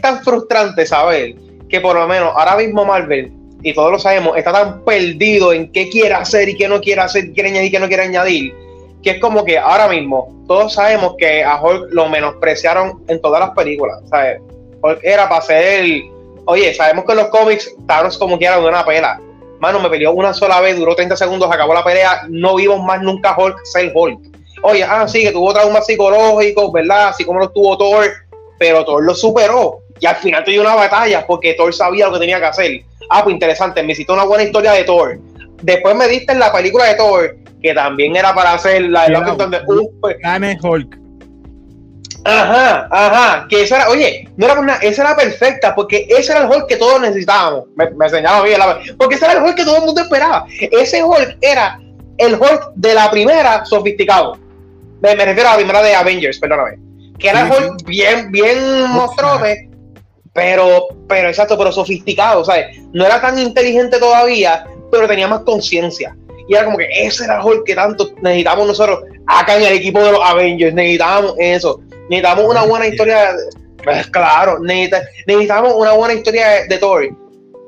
tan 0.00 0.24
frustrante 0.24 0.84
saber 0.84 1.36
que 1.68 1.80
por 1.80 1.96
lo 1.96 2.08
menos 2.08 2.32
ahora 2.34 2.56
mismo 2.56 2.84
Marvel, 2.84 3.32
y 3.62 3.72
todos 3.72 3.92
lo 3.92 3.98
sabemos, 3.98 4.36
está 4.36 4.52
tan 4.52 4.84
perdido 4.84 5.52
en 5.52 5.70
qué 5.70 5.88
quiere 5.88 6.14
hacer 6.14 6.48
y 6.48 6.56
qué 6.56 6.68
no 6.68 6.80
quiere 6.80 7.02
hacer, 7.02 7.32
quiere 7.32 7.50
añadir 7.50 7.68
y 7.68 7.70
qué 7.70 7.80
no 7.80 7.88
quiere 7.88 8.02
añadir, 8.02 8.52
que 9.02 9.10
es 9.10 9.20
como 9.20 9.44
que 9.44 9.58
ahora 9.58 9.88
mismo 9.88 10.36
todos 10.46 10.74
sabemos 10.74 11.14
que 11.18 11.44
a 11.44 11.60
Hulk 11.60 11.92
lo 11.92 12.08
menospreciaron 12.08 13.02
en 13.08 13.20
todas 13.20 13.40
las 13.40 13.50
películas, 13.50 14.00
¿sabes? 14.10 14.40
Era 15.02 15.28
para 15.28 15.42
ser 15.42 15.84
el. 15.84 16.10
Oye, 16.46 16.72
sabemos 16.74 17.04
que 17.04 17.12
en 17.12 17.18
los 17.18 17.28
cómics 17.28 17.74
Thanos 17.86 18.18
como 18.18 18.38
quiera 18.38 18.58
de 18.58 18.66
una 18.66 18.84
pela. 18.84 19.20
Mano, 19.58 19.80
me 19.80 19.88
peleó 19.88 20.12
una 20.12 20.34
sola 20.34 20.60
vez, 20.60 20.76
duró 20.76 20.94
30 20.94 21.16
segundos, 21.16 21.50
acabó 21.50 21.74
la 21.74 21.84
pelea. 21.84 22.26
No 22.28 22.56
vimos 22.56 22.82
más 22.84 23.00
nunca 23.02 23.34
Hulk 23.36 23.64
ser 23.64 23.90
Hulk. 23.94 24.20
Oye, 24.62 24.84
ah, 24.84 25.06
sí, 25.08 25.22
que 25.22 25.32
tuvo 25.32 25.52
traumas 25.52 25.86
psicológicos, 25.86 26.72
¿verdad? 26.72 27.08
Así 27.08 27.24
como 27.24 27.40
lo 27.40 27.50
tuvo 27.50 27.76
Thor, 27.76 28.06
pero 28.58 28.84
Thor 28.84 29.04
lo 29.04 29.14
superó. 29.14 29.80
Y 30.00 30.06
al 30.06 30.16
final 30.16 30.44
tuvo 30.44 30.60
una 30.60 30.74
batalla 30.74 31.26
porque 31.26 31.54
Thor 31.54 31.72
sabía 31.72 32.06
lo 32.06 32.14
que 32.14 32.20
tenía 32.20 32.38
que 32.38 32.46
hacer. 32.46 32.80
Ah, 33.08 33.22
pues 33.22 33.34
interesante, 33.34 33.82
me 33.82 33.94
citó 33.94 34.14
una 34.14 34.24
buena 34.24 34.44
historia 34.44 34.72
de 34.72 34.84
Thor. 34.84 35.18
Después 35.62 35.94
me 35.96 36.08
diste 36.08 36.32
en 36.32 36.40
la 36.40 36.52
película 36.52 36.84
de 36.84 36.94
Thor, 36.94 37.36
que 37.62 37.74
también 37.74 38.14
era 38.16 38.34
para 38.34 38.54
hacer 38.54 38.82
la 38.82 39.06
de 39.06 39.14
donde 39.14 39.60
Hulk. 40.62 40.98
Ajá, 42.26 42.88
ajá, 42.90 43.46
que 43.48 43.62
esa 43.62 43.76
era, 43.76 43.88
oye, 43.88 44.28
no 44.36 44.46
era 44.46 44.58
una, 44.58 44.74
esa 44.76 45.02
era 45.02 45.16
perfecta, 45.16 45.74
porque 45.74 46.06
ese 46.08 46.32
era 46.32 46.42
el 46.42 46.50
Hulk 46.50 46.66
que 46.66 46.76
todos 46.76 47.00
necesitábamos. 47.00 47.64
Me, 47.76 47.88
me 47.90 48.06
enseñaba 48.06 48.42
bien, 48.42 48.58
la, 48.58 48.80
porque 48.98 49.14
ese 49.14 49.26
era 49.26 49.34
el 49.34 49.44
Hulk 49.44 49.54
que 49.54 49.64
todo 49.64 49.76
el 49.76 49.84
mundo 49.84 50.00
esperaba. 50.00 50.46
Ese 50.58 51.02
Hulk 51.04 51.38
era 51.40 51.78
el 52.18 52.34
Hulk 52.34 52.72
de 52.74 52.94
la 52.94 53.10
primera 53.10 53.64
sofisticado. 53.64 54.38
Me, 55.00 55.14
refiero 55.14 55.48
a 55.48 55.52
la 55.52 55.58
primera 55.58 55.82
de 55.82 55.94
Avengers, 55.94 56.38
perdóname. 56.38 56.78
que 57.18 57.28
era 57.28 57.44
Hulk 57.44 57.84
bien, 57.84 58.32
bien 58.32 58.88
monstruote, 58.88 59.70
pero, 60.32 60.88
pero 61.08 61.28
exacto, 61.28 61.56
pero 61.56 61.70
sofisticado, 61.70 62.44
¿sabes? 62.44 62.78
No 62.92 63.06
era 63.06 63.20
tan 63.20 63.38
inteligente 63.38 63.98
todavía, 63.98 64.66
pero 64.90 65.06
tenía 65.06 65.28
más 65.28 65.40
conciencia. 65.40 66.16
Y 66.48 66.54
era 66.54 66.64
como 66.64 66.78
que 66.78 66.88
ese 66.92 67.24
era 67.24 67.36
el 67.36 67.44
Hulk 67.44 67.64
que 67.64 67.74
tanto 67.74 68.10
necesitamos 68.22 68.66
nosotros 68.66 69.00
acá 69.26 69.56
en 69.56 69.64
el 69.64 69.72
equipo 69.74 70.00
de 70.00 70.12
los 70.12 70.20
Avengers, 70.22 70.74
necesitábamos 70.74 71.34
eso, 71.38 71.80
necesitamos 72.08 72.44
una 72.50 72.64
buena 72.64 72.86
historia, 72.86 73.30
pues 73.82 74.06
claro, 74.08 74.58
necesitamos 74.60 75.74
una 75.76 75.92
buena 75.92 76.14
historia 76.14 76.48
de, 76.48 76.68
de 76.68 76.78
Thor. 76.78 77.08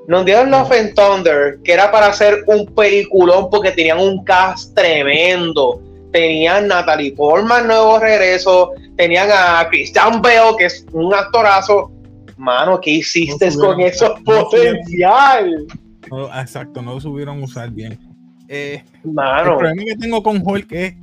Nos 0.06 0.24
dieron 0.24 0.50
Love 0.50 0.72
and 0.72 0.94
Thunder, 0.94 1.58
que 1.64 1.72
era 1.72 1.90
para 1.90 2.06
hacer 2.06 2.42
un 2.46 2.66
peliculón 2.74 3.50
porque 3.50 3.72
tenían 3.72 3.98
un 3.98 4.24
cast 4.24 4.74
tremendo 4.74 5.82
tenían 6.12 6.68
Natalie 6.68 7.12
Portman, 7.12 7.66
nuevo 7.66 7.98
regreso, 7.98 8.72
tenían 8.96 9.28
a 9.32 9.66
Christian 9.68 10.22
Bale, 10.22 10.56
que 10.58 10.66
es 10.66 10.86
un 10.92 11.14
actorazo. 11.14 11.92
Mano, 12.36 12.80
¿qué 12.80 12.92
hiciste 12.92 13.54
con 13.56 13.80
eso 13.80 14.16
potencial? 14.24 15.66
exacto, 16.40 16.80
no 16.80 16.94
lo 16.94 17.00
subieron 17.00 17.42
usar 17.42 17.70
bien. 17.70 17.98
Eh, 18.48 18.82
Mano. 19.04 19.52
El 19.52 19.58
problema 19.58 19.82
que 19.84 19.96
tengo 19.96 20.22
con 20.22 20.40
Hulk 20.42 20.72
es 20.72 20.94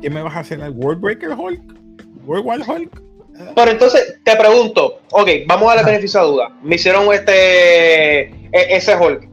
que 0.00 0.10
me 0.10 0.22
vas 0.22 0.36
a 0.36 0.40
hacer 0.40 0.60
el 0.60 0.70
World 0.70 1.00
Breaker 1.00 1.30
Hulk, 1.30 1.62
World 2.26 2.64
Hulk. 2.68 3.02
Pero 3.54 3.70
entonces 3.70 4.20
te 4.24 4.36
pregunto, 4.36 5.00
ok, 5.10 5.28
vamos 5.46 5.72
a 5.72 5.76
darle 5.76 5.92
beneficio 5.92 6.20
a 6.20 6.24
duda. 6.24 6.58
Me 6.62 6.76
hicieron 6.76 7.12
este 7.12 8.22
e, 8.22 8.30
ese 8.52 8.96
Hulk. 8.96 9.28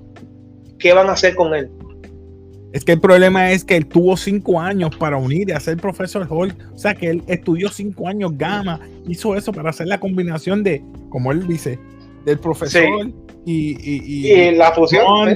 ¿Qué 0.80 0.94
van 0.94 1.10
a 1.10 1.14
hacer 1.14 1.36
con 1.36 1.54
él? 1.54 1.70
Es 2.74 2.86
que 2.86 2.94
el 2.94 3.02
problema 3.02 3.52
es 3.52 3.64
que 3.64 3.76
él 3.76 3.86
tuvo 3.86 4.16
cinco 4.16 4.60
años 4.60 4.96
para 4.96 5.18
unir 5.18 5.50
y 5.50 5.52
hacer 5.52 5.78
profesor 5.78 6.26
Hulk. 6.28 6.56
O 6.74 6.78
sea, 6.78 6.96
que 6.96 7.10
él 7.10 7.24
estudió 7.28 7.70
cinco 7.70 8.08
años 8.08 8.32
gamma, 8.36 8.80
hizo 9.08 9.36
eso 9.36 9.52
para 9.52 9.70
hacer 9.70 9.88
la 9.88 10.00
combinación 10.00 10.64
de, 10.64 10.82
como 11.10 11.32
él 11.32 11.46
dice, 11.48 11.78
del 12.26 12.40
profesor 12.40 12.84
y, 13.46 13.78
y, 13.86 14.52
la 14.52 14.72
fusión. 14.72 15.36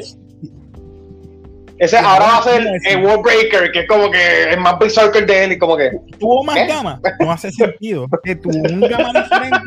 Ese 1.77 1.97
ahora 1.97 2.25
va 2.25 2.37
a 2.37 2.43
ser 2.43 2.65
el 2.85 3.03
World 3.03 3.23
Breaker, 3.23 3.71
que 3.71 3.81
es 3.81 3.87
como 3.87 4.09
que 4.09 4.51
es 4.51 4.57
más 4.57 4.79
Berserker 4.79 5.25
de 5.25 5.43
él 5.43 5.51
y 5.53 5.57
como 5.57 5.75
que. 5.75 5.91
Tuvo 6.19 6.43
más 6.43 6.57
¿eh? 6.57 6.67
gama, 6.67 7.01
no 7.19 7.31
hace 7.31 7.51
sentido. 7.51 8.07
Que 8.23 8.35
tuvo 8.35 8.57
un 8.57 8.79
gama 8.79 9.11
diferente. 9.13 9.57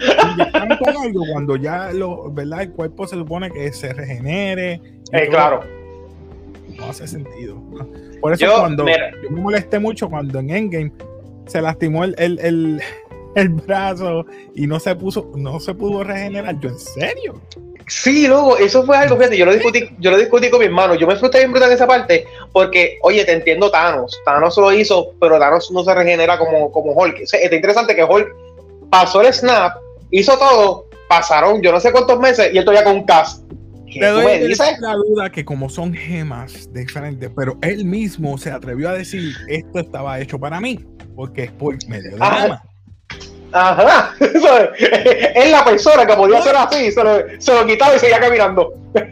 Y 0.00 0.38
ya 0.38 0.44
están 0.44 0.78
con 0.78 0.96
algo 0.96 1.22
cuando 1.32 1.56
ya 1.56 1.92
lo, 1.92 2.32
¿verdad? 2.32 2.62
El 2.62 2.72
cuerpo 2.72 3.06
se 3.06 3.16
supone 3.16 3.50
que 3.50 3.72
se 3.72 3.92
regenere. 3.92 4.80
Eh, 5.12 5.28
claro 5.28 5.62
no 6.76 6.86
hace 6.86 7.06
sentido. 7.06 7.56
Por 8.20 8.32
eso 8.32 8.46
cuando 8.58 8.86
yo 8.86 9.30
me 9.30 9.40
molesté 9.40 9.78
mucho 9.78 10.08
cuando 10.08 10.38
en 10.38 10.50
Endgame 10.50 10.92
se 11.46 11.60
lastimó 11.60 12.04
el, 12.04 12.14
el, 12.18 12.80
el, 13.34 13.48
brazo 13.48 14.26
y 14.54 14.66
no 14.66 14.78
se 14.78 14.94
puso, 14.94 15.30
no 15.36 15.60
se 15.60 15.74
pudo 15.74 16.04
regenerar. 16.04 16.58
Yo, 16.60 16.70
¿en 16.70 16.78
serio? 16.78 17.40
Sí, 17.88 18.26
luego, 18.26 18.56
eso 18.58 18.84
fue 18.84 18.96
algo, 18.96 19.16
fíjate, 19.16 19.36
yo 19.36 19.46
lo 19.46 19.52
discutí, 19.52 19.90
yo 19.98 20.10
lo 20.10 20.18
discutí 20.18 20.50
con 20.50 20.60
mi 20.60 20.66
hermano, 20.66 20.94
yo 20.94 21.06
me 21.06 21.16
frustré 21.16 21.40
bien 21.40 21.52
brutal 21.52 21.70
en 21.70 21.74
esa 21.74 21.86
parte, 21.86 22.26
porque, 22.52 22.98
oye, 23.02 23.24
te 23.24 23.32
entiendo 23.32 23.70
Thanos, 23.70 24.20
Thanos 24.24 24.56
lo 24.56 24.72
hizo, 24.72 25.12
pero 25.20 25.38
Thanos 25.38 25.70
no 25.70 25.84
se 25.84 25.94
regenera 25.94 26.38
como, 26.38 26.70
como 26.70 26.92
Hulk. 26.92 27.16
O 27.18 27.22
está 27.22 27.54
interesante 27.54 27.94
que 27.94 28.04
Hulk 28.04 28.28
pasó 28.90 29.20
el 29.20 29.32
snap, 29.32 29.76
hizo 30.10 30.36
todo, 30.38 30.86
pasaron 31.08 31.60
yo 31.60 31.72
no 31.72 31.80
sé 31.80 31.92
cuántos 31.92 32.18
meses 32.18 32.50
y 32.52 32.58
él 32.58 32.64
todavía 32.64 32.84
con 32.84 32.96
un 32.96 33.04
cast. 33.04 33.42
Le 33.86 34.06
doy 34.06 34.54
la 34.80 34.94
duda 34.94 35.30
que 35.30 35.44
como 35.44 35.68
son 35.68 35.92
gemas 35.92 36.72
diferentes, 36.72 37.30
pero 37.36 37.58
él 37.60 37.84
mismo 37.84 38.38
se 38.38 38.50
atrevió 38.50 38.88
a 38.88 38.94
decir 38.94 39.34
esto 39.48 39.80
estaba 39.80 40.18
hecho 40.18 40.38
para 40.38 40.60
mí, 40.60 40.80
porque 41.14 41.44
es 41.44 41.52
por 41.52 41.76
medio 41.88 42.16
de 42.16 42.16
Ajá. 42.18 42.62
Ajá. 43.52 44.14
es 44.20 45.50
la 45.50 45.64
persona 45.64 46.06
que 46.06 46.14
podía 46.14 46.38
hacer 46.38 46.56
así, 46.56 46.90
se 46.90 47.04
lo, 47.04 47.18
se 47.38 47.54
lo 47.54 47.66
quitaba 47.66 47.96
y 47.96 47.98
seguía 47.98 48.20
caminando. 48.20 48.72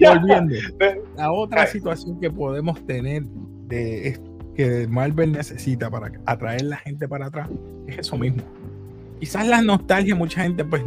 Volviendo. 0.00 0.54
La 1.16 1.32
otra 1.32 1.66
situación 1.66 2.20
que 2.20 2.30
podemos 2.30 2.84
tener 2.86 3.24
de 3.24 4.18
que 4.54 4.86
Marvel 4.88 5.32
necesita 5.32 5.90
para 5.90 6.12
atraer 6.24 6.62
la 6.62 6.76
gente 6.76 7.06
para 7.06 7.26
atrás 7.26 7.48
es 7.86 7.98
eso 7.98 8.16
mismo. 8.16 8.42
Quizás 9.20 9.46
la 9.46 9.62
nostalgia, 9.62 10.14
mucha 10.14 10.42
gente 10.42 10.64
pues 10.64 10.82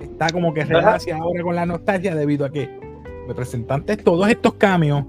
está 0.00 0.30
como 0.30 0.52
que 0.52 0.64
reacia 0.64 1.16
ahora 1.16 1.42
con 1.42 1.54
la 1.54 1.66
nostalgia 1.66 2.14
debido 2.14 2.44
a 2.44 2.50
que 2.50 2.68
representantes, 3.28 4.02
todos 4.02 4.28
estos 4.28 4.54
cambios 4.54 5.04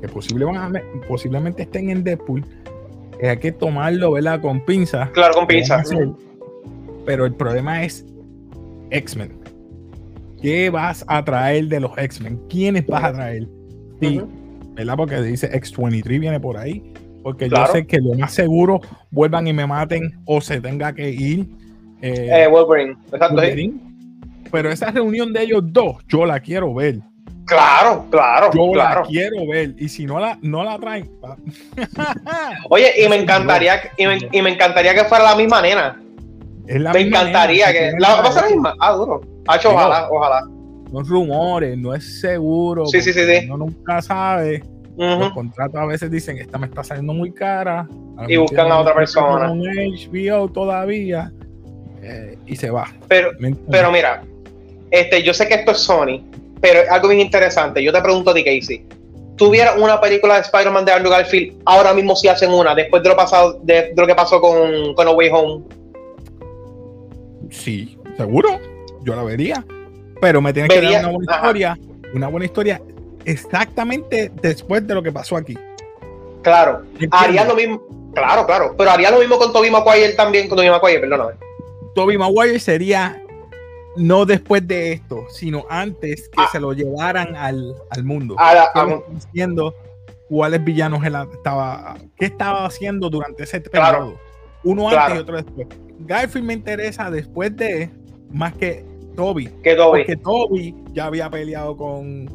que 0.00 0.08
posiblemente 0.08 1.62
estén 1.62 1.90
en 1.90 2.04
Deadpool, 2.04 2.44
hay 3.22 3.38
que 3.38 3.52
tomarlo, 3.52 4.12
¿verdad? 4.12 4.40
Con 4.40 4.64
pinzas. 4.64 5.10
Claro, 5.10 5.34
con 5.34 5.46
pinzas. 5.46 5.90
Pero 7.04 7.26
el 7.26 7.34
problema 7.34 7.82
es 7.82 8.04
X-Men. 8.90 9.38
¿Qué 10.40 10.70
vas 10.70 11.04
a 11.08 11.24
traer 11.24 11.66
de 11.66 11.80
los 11.80 11.96
X-Men? 11.96 12.40
¿Quiénes 12.48 12.86
vas 12.86 13.04
a 13.04 13.12
traer? 13.12 13.48
Sí, 14.00 14.20
¿verdad? 14.74 14.96
Porque 14.96 15.20
dice 15.22 15.48
X-23 15.52 16.20
viene 16.20 16.38
por 16.38 16.56
ahí. 16.56 16.92
Porque 17.22 17.48
yo 17.48 17.66
sé 17.66 17.86
que 17.86 17.98
lo 17.98 18.14
más 18.14 18.32
seguro 18.32 18.80
vuelvan 19.10 19.46
y 19.48 19.52
me 19.52 19.66
maten 19.66 20.20
o 20.24 20.40
se 20.40 20.60
tenga 20.60 20.92
que 20.92 21.10
ir. 21.10 21.48
Eh, 22.00 22.28
eh 22.30 22.46
Wolverine. 22.46 22.96
Exacto. 23.12 23.42
Pero 24.50 24.70
esa 24.70 24.90
reunión 24.90 25.32
de 25.32 25.42
ellos 25.42 25.62
dos, 25.64 25.96
yo 26.08 26.24
la 26.24 26.40
quiero 26.40 26.72
ver. 26.72 27.00
Claro, 27.48 28.06
claro. 28.10 28.50
Yo 28.54 28.74
la 28.74 29.02
quiero 29.02 29.46
ver. 29.48 29.74
Y 29.78 29.88
si 29.88 30.04
no 30.04 30.20
la, 30.20 30.38
no 30.42 30.62
la 30.62 30.78
traen. 30.78 31.10
Oye, 32.70 32.92
y 33.02 33.08
me 33.08 33.16
encantaría, 33.16 33.80
y 33.96 34.06
me, 34.42 34.50
encantaría 34.50 34.94
que 34.94 35.04
fuera 35.04 35.24
la 35.24 35.34
misma 35.34 35.62
nena. 35.62 36.00
me 36.66 37.00
encantaría 37.00 37.72
que. 37.72 37.92
¿La 37.98 38.20
va 38.20 38.28
a 38.28 38.32
ser 38.32 38.44
la 38.44 38.50
misma? 38.50 38.74
Ah, 38.78 38.92
duro. 38.92 39.22
ojalá, 39.46 40.08
ojalá. 40.10 40.42
No 40.92 41.02
rumores, 41.02 41.76
no 41.76 41.94
es 41.94 42.20
seguro. 42.20 42.86
Sí, 42.86 43.00
sí, 43.00 43.12
sí, 43.12 43.20
sí. 43.24 43.46
Uno 43.46 43.58
nunca 43.58 44.00
sabe. 44.02 44.62
Los 44.96 45.32
contratos 45.32 45.80
a 45.80 45.86
veces 45.86 46.10
dicen, 46.10 46.38
esta 46.38 46.58
me 46.58 46.66
está 46.66 46.82
saliendo 46.82 47.14
muy 47.14 47.32
cara. 47.32 47.88
Y 48.26 48.36
buscan 48.36 48.70
a 48.70 48.78
otra 48.80 48.94
persona. 48.94 49.50
Un 49.50 49.62
HBO 49.62 50.48
todavía. 50.48 51.32
Eh, 52.02 52.36
y 52.46 52.56
se 52.56 52.70
va. 52.70 52.92
Pero, 53.06 53.30
pero 53.70 53.92
mira, 53.92 54.22
este, 54.90 55.22
yo 55.22 55.34
sé 55.34 55.46
que 55.46 55.54
esto 55.54 55.72
es 55.72 55.78
Sony, 55.78 56.22
pero 56.60 56.80
es 56.80 56.90
algo 56.90 57.08
bien 57.08 57.20
interesante. 57.20 57.82
Yo 57.82 57.92
te 57.92 58.00
pregunto 58.00 58.30
a 58.30 58.34
ti, 58.34 58.44
Casey. 58.44 58.86
¿Tuviera 59.36 59.74
una 59.74 60.00
película 60.00 60.34
de 60.34 60.40
Spider-Man 60.40 60.84
de 60.84 60.92
Andrew 60.92 61.12
Garfield 61.12 61.62
ahora 61.64 61.94
mismo 61.94 62.16
si 62.16 62.26
hacen 62.26 62.50
una, 62.50 62.74
después 62.74 63.02
de 63.02 63.08
lo 63.08 63.16
pasado, 63.16 63.60
de, 63.62 63.92
lo 63.96 64.06
que 64.06 64.14
pasó 64.14 64.40
con, 64.40 64.94
con 64.94 65.04
No 65.04 65.12
Way 65.12 65.30
Home? 65.32 65.64
Sí, 67.50 67.96
seguro. 68.16 68.58
Yo 69.02 69.14
la 69.14 69.22
vería. 69.22 69.64
Pero 70.20 70.40
me 70.40 70.52
tiene 70.52 70.68
que 70.68 70.80
dar 70.80 71.04
una 71.04 71.12
buena 71.12 71.34
historia. 71.36 71.78
Una 72.14 72.28
buena 72.28 72.46
historia 72.46 72.80
exactamente 73.24 74.32
después 74.42 74.86
de 74.86 74.94
lo 74.94 75.02
que 75.02 75.12
pasó 75.12 75.36
aquí. 75.36 75.56
Claro. 76.42 76.82
Haría 77.10 77.44
lo 77.44 77.54
mismo. 77.54 77.80
Claro, 78.14 78.46
claro. 78.46 78.74
Pero 78.76 78.90
haría 78.90 79.10
lo 79.10 79.20
mismo 79.20 79.38
con 79.38 79.52
Tobey 79.52 79.70
Maguire 79.70 80.14
también, 80.14 80.48
con 80.48 80.56
Tobey 80.56 80.70
Maguire, 80.70 81.00
perdóname. 81.00 81.34
Tobey 81.94 82.18
Maguire 82.18 82.58
sería 82.58 83.22
no 83.96 84.24
después 84.24 84.66
de 84.66 84.92
esto, 84.92 85.26
sino 85.30 85.64
antes 85.68 86.28
que 86.28 86.40
ah. 86.40 86.48
se 86.52 86.60
lo 86.60 86.72
llevaran 86.72 87.34
al, 87.34 87.74
mundo. 88.02 88.36
diciendo 89.10 89.74
cuáles 90.28 90.62
villanos 90.62 91.04
él 91.04 91.16
estaba, 91.32 91.96
qué 92.16 92.26
estaba 92.26 92.66
haciendo 92.66 93.10
durante 93.10 93.44
ese 93.44 93.60
periodo. 93.60 94.18
Uno 94.64 94.88
antes 94.88 95.16
y 95.16 95.18
otro 95.18 95.36
después. 95.36 95.66
Garfield 96.00 96.46
me 96.46 96.54
interesa 96.54 97.10
después 97.10 97.56
de 97.56 97.90
más 98.30 98.54
que 98.54 98.84
Toby. 99.16 99.48
Que 99.62 99.74
Toby. 99.74 100.00
Porque 100.00 100.16
Toby 100.16 100.74
ya 100.92 101.06
había 101.06 101.30
peleado 101.30 101.76
con, 101.76 102.26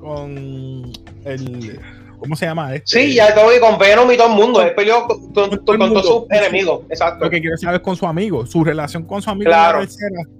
con 0.00 0.92
el 1.24 1.80
¿Cómo 2.24 2.36
se 2.36 2.46
llama? 2.46 2.74
Este, 2.74 3.00
sí, 3.00 3.14
ya 3.14 3.34
todo 3.34 3.48
con 3.60 3.78
Venom 3.78 4.10
y 4.10 4.16
todo 4.16 4.28
el 4.28 4.34
mundo. 4.34 4.62
Él 4.62 4.74
peleó 4.74 5.06
con, 5.06 5.32
todos 5.32 6.06
sus 6.06 6.24
enemigos. 6.30 6.80
Exacto. 6.88 7.24
Lo 7.24 7.30
que 7.30 7.40
quiero 7.40 7.56
saber 7.58 7.76
es 7.76 7.82
con 7.82 7.96
su 7.96 8.06
amigo, 8.06 8.46
su 8.46 8.64
relación 8.64 9.04
con 9.04 9.20
su 9.20 9.28
amigo. 9.28 9.50
Claro. 9.50 9.80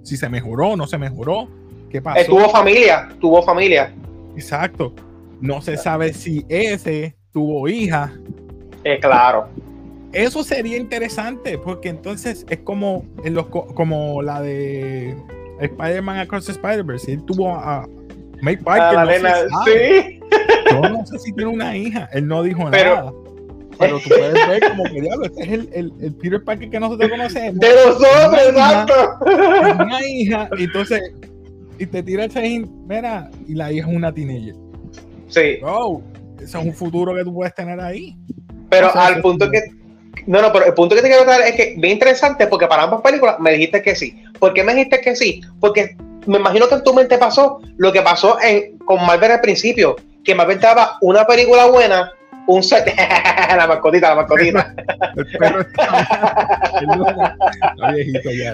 si 0.03 0.17
se 0.17 0.29
mejoró, 0.29 0.75
no 0.75 0.87
se 0.87 0.97
mejoró. 0.97 1.47
¿Qué 1.91 2.01
pasó? 2.01 2.25
tuvo 2.25 2.49
familia, 2.49 3.07
tuvo 3.21 3.43
familia. 3.43 3.93
Exacto. 4.35 4.93
No 5.39 5.61
se 5.61 5.77
sabe 5.77 6.11
si 6.11 6.43
ese 6.49 7.15
tuvo 7.31 7.67
hija. 7.67 8.11
Eh, 8.83 8.99
claro. 8.99 9.47
Eso 10.11 10.43
sería 10.43 10.77
interesante, 10.77 11.57
porque 11.59 11.89
entonces 11.89 12.45
es 12.49 12.59
como, 12.59 13.05
en 13.23 13.35
los, 13.35 13.47
como 13.47 14.23
la 14.23 14.41
de 14.41 15.15
Spider-Man 15.59 16.17
Across 16.19 16.49
Spider-Verse. 16.49 17.13
Él 17.13 17.23
tuvo 17.25 17.53
a, 17.53 17.87
Make 18.41 18.63
Parker. 18.63 19.49
sí. 19.65 20.14
Yo 20.71 20.81
no 20.81 21.05
sé 21.05 21.19
si 21.19 21.33
tiene 21.33 21.51
una 21.51 21.75
hija. 21.75 22.09
Él 22.13 22.27
no 22.27 22.43
dijo 22.43 22.69
nada. 22.69 23.13
Pero 23.77 23.99
tú 23.99 24.09
puedes 24.09 24.47
ver 24.47 24.69
como 24.69 24.83
que 24.85 25.01
diablo, 25.01 25.25
este 25.25 25.43
es 25.43 25.49
el, 25.49 25.69
el, 25.73 25.93
el 26.01 26.13
Peter 26.15 26.43
Parker 26.43 26.69
que 26.69 26.79
nosotros 26.79 27.09
conocemos. 27.09 27.59
De 27.59 27.69
nosotros, 27.69 28.47
exacto. 28.47 28.93
una 29.83 30.07
hija, 30.07 30.49
y 30.57 30.63
entonces, 30.63 31.01
y 31.77 31.85
te 31.85 32.03
tira 32.03 32.25
el 32.25 32.69
mira, 32.87 33.29
y 33.47 33.53
la 33.53 33.71
hija 33.71 33.89
es 33.89 33.95
una 33.95 34.13
teenager. 34.13 34.55
Sí. 35.27 35.57
Wow, 35.61 36.03
ese 36.37 36.57
es 36.57 36.65
un 36.65 36.73
futuro 36.73 37.13
que 37.15 37.23
tú 37.23 37.33
puedes 37.33 37.53
tener 37.53 37.79
ahí. 37.79 38.17
Pero 38.69 38.95
al 38.95 39.21
punto 39.21 39.49
que, 39.49 39.61
No, 40.25 40.41
no, 40.41 40.51
pero 40.51 40.65
el 40.65 40.73
punto 40.73 40.95
que 40.95 41.01
te 41.01 41.07
quiero 41.07 41.25
dar 41.25 41.41
es 41.41 41.55
que 41.55 41.75
bien 41.77 41.93
interesante 41.93 42.47
porque 42.47 42.67
para 42.67 42.83
ambas 42.83 43.01
películas 43.01 43.39
me 43.39 43.51
dijiste 43.51 43.81
que 43.81 43.95
sí. 43.95 44.23
¿Por 44.39 44.53
qué 44.53 44.63
me 44.63 44.73
dijiste 44.73 45.01
que 45.01 45.15
sí? 45.15 45.41
Porque 45.59 45.97
me 46.25 46.37
imagino 46.37 46.67
que 46.67 46.75
en 46.75 46.83
tu 46.83 46.93
mente 46.93 47.17
pasó 47.17 47.59
lo 47.77 47.91
que 47.91 48.01
pasó 48.01 48.37
en, 48.41 48.77
con 48.79 49.05
Marvel 49.05 49.31
al 49.31 49.41
principio, 49.41 49.95
que 50.25 50.35
Marvel 50.35 50.59
daba 50.59 50.97
una 51.01 51.25
película 51.25 51.67
buena, 51.67 52.11
un 52.47 52.63
set, 52.63 52.93
la 53.55 53.67
mascotita, 53.67 54.09
la 54.09 54.15
mascotita. 54.15 54.75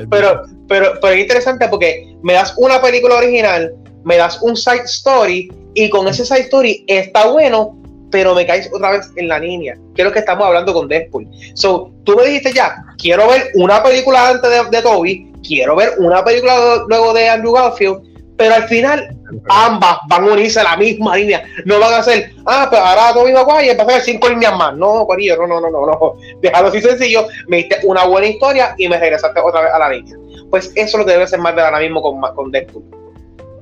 pero, 0.09 0.43
pero, 0.67 0.93
pero 1.01 1.13
es 1.13 1.19
interesante 1.19 1.67
porque 1.69 2.15
me 2.21 2.33
das 2.33 2.53
una 2.57 2.81
película 2.81 3.15
original, 3.15 3.73
me 4.03 4.17
das 4.17 4.41
un 4.41 4.55
side 4.55 4.83
story 4.85 5.51
y 5.73 5.89
con 5.89 6.07
ese 6.07 6.25
side 6.25 6.41
story 6.41 6.83
está 6.87 7.27
bueno, 7.27 7.77
pero 8.11 8.35
me 8.35 8.45
caes 8.45 8.69
otra 8.73 8.91
vez 8.91 9.09
en 9.15 9.29
la 9.29 9.39
línea. 9.39 9.77
Quiero 9.95 10.11
que 10.11 10.19
estamos 10.19 10.45
hablando 10.45 10.73
con 10.73 10.87
Deadpool. 10.87 11.27
So, 11.53 11.91
tú 12.03 12.15
me 12.15 12.25
dijiste 12.25 12.53
ya, 12.53 12.75
quiero 12.97 13.27
ver 13.29 13.51
una 13.55 13.81
película 13.81 14.29
antes 14.29 14.49
de, 14.49 14.77
de 14.77 14.83
Toby, 14.83 15.31
quiero 15.45 15.75
ver 15.75 15.93
una 15.97 16.23
película 16.23 16.83
luego 16.87 17.13
de 17.13 17.29
Andrew 17.29 17.53
Garfield, 17.53 18.01
pero 18.37 18.55
al 18.55 18.67
final 18.67 19.15
ambas 19.49 19.97
van 20.07 20.23
a 20.23 20.33
unirse 20.33 20.59
a 20.59 20.63
la 20.63 20.77
misma 20.77 21.15
línea. 21.15 21.43
No 21.65 21.79
van 21.79 21.93
a 21.93 21.97
hacer, 21.97 22.31
ah, 22.45 22.67
pero 22.69 22.83
ahora 22.83 23.13
Toby 23.13 23.33
Maguire 23.33 23.75
va 23.75 23.83
a 23.83 23.87
hacer 23.87 24.01
cinco 24.01 24.29
líneas 24.29 24.55
más. 24.57 24.75
No, 24.75 25.05
Corillo, 25.05 25.37
no, 25.37 25.47
no, 25.47 25.61
no, 25.61 25.69
no, 25.69 25.85
no. 25.85 26.13
Déjalo 26.41 26.67
así 26.67 26.81
sencillo. 26.81 27.27
Me 27.47 27.57
diste 27.57 27.79
una 27.83 28.05
buena 28.05 28.27
historia 28.27 28.75
y 28.77 28.87
me 28.87 28.97
regresaste 28.97 29.39
otra 29.39 29.61
vez 29.61 29.73
a 29.73 29.79
la 29.79 29.89
línea. 29.89 30.15
Pues 30.49 30.71
eso 30.75 30.75
es 30.75 30.93
lo 30.95 31.05
que 31.05 31.13
debe 31.13 31.27
ser 31.27 31.39
más 31.39 31.55
de 31.55 31.61
ahora 31.61 31.79
mismo 31.79 32.01
con, 32.01 32.19
con 32.35 32.51
Deadpool. 32.51 32.83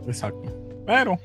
Exacto. 0.07 0.58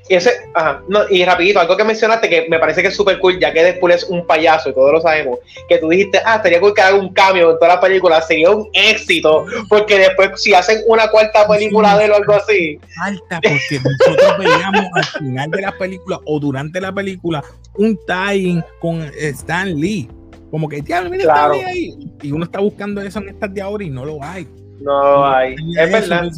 Y 0.09 0.15
ese, 0.15 0.31
ajá, 0.53 0.81
no, 0.87 1.01
y 1.09 1.25
rapidito, 1.25 1.59
algo 1.59 1.75
que 1.75 1.83
mencionaste 1.83 2.29
que 2.29 2.47
me 2.49 2.59
parece 2.59 2.81
que 2.81 2.89
es 2.89 2.95
súper 2.95 3.19
cool, 3.19 3.39
ya 3.39 3.51
que 3.51 3.63
Deadpool 3.63 3.91
es 3.91 4.03
un 4.03 4.25
payaso 4.25 4.69
y 4.69 4.73
todos 4.73 4.91
lo 4.91 5.01
sabemos, 5.01 5.39
que 5.67 5.77
tú 5.79 5.89
dijiste, 5.89 6.19
ah, 6.25 6.35
estaría 6.35 6.59
cool 6.59 6.73
que 6.73 6.81
haga 6.81 6.97
un 6.97 7.13
cambio 7.13 7.51
en 7.51 7.59
toda 7.59 7.75
la 7.75 7.81
película, 7.81 8.21
sería 8.21 8.51
un 8.51 8.69
éxito, 8.73 9.45
porque 9.67 9.97
después 9.97 10.41
si 10.41 10.53
hacen 10.53 10.81
una 10.87 11.07
cuarta 11.09 11.47
película 11.47 11.97
de 11.97 12.05
él 12.05 12.11
o 12.11 12.15
algo 12.15 12.33
así. 12.33 12.79
Falta, 12.95 13.41
porque 13.41 13.79
nosotros 13.83 14.37
veíamos 14.39 14.85
al 14.93 15.05
final 15.05 15.51
de 15.51 15.61
la 15.61 15.77
película 15.77 16.19
o 16.25 16.39
durante 16.39 16.79
la 16.79 16.91
película 16.93 17.43
un 17.77 17.99
tie 18.05 18.63
con 18.79 19.01
Stan 19.17 19.73
Lee. 19.75 20.09
Como 20.51 20.69
que, 20.69 20.81
mira, 20.81 21.01
claro. 21.01 21.55
Stan 21.55 21.73
Lee 21.73 21.95
ahí. 21.97 22.11
Y 22.21 22.31
uno 22.31 22.45
está 22.45 22.59
buscando 22.59 23.01
eso 23.01 23.19
en 23.19 23.29
estas 23.29 23.53
de 23.53 23.61
ahora 23.61 23.83
y 23.83 23.89
no 23.89 24.05
lo 24.05 24.23
hay. 24.23 24.47
No 24.79 25.03
lo 25.03 25.25
hay. 25.25 25.55
Es 25.77 25.91
verdad 25.91 26.29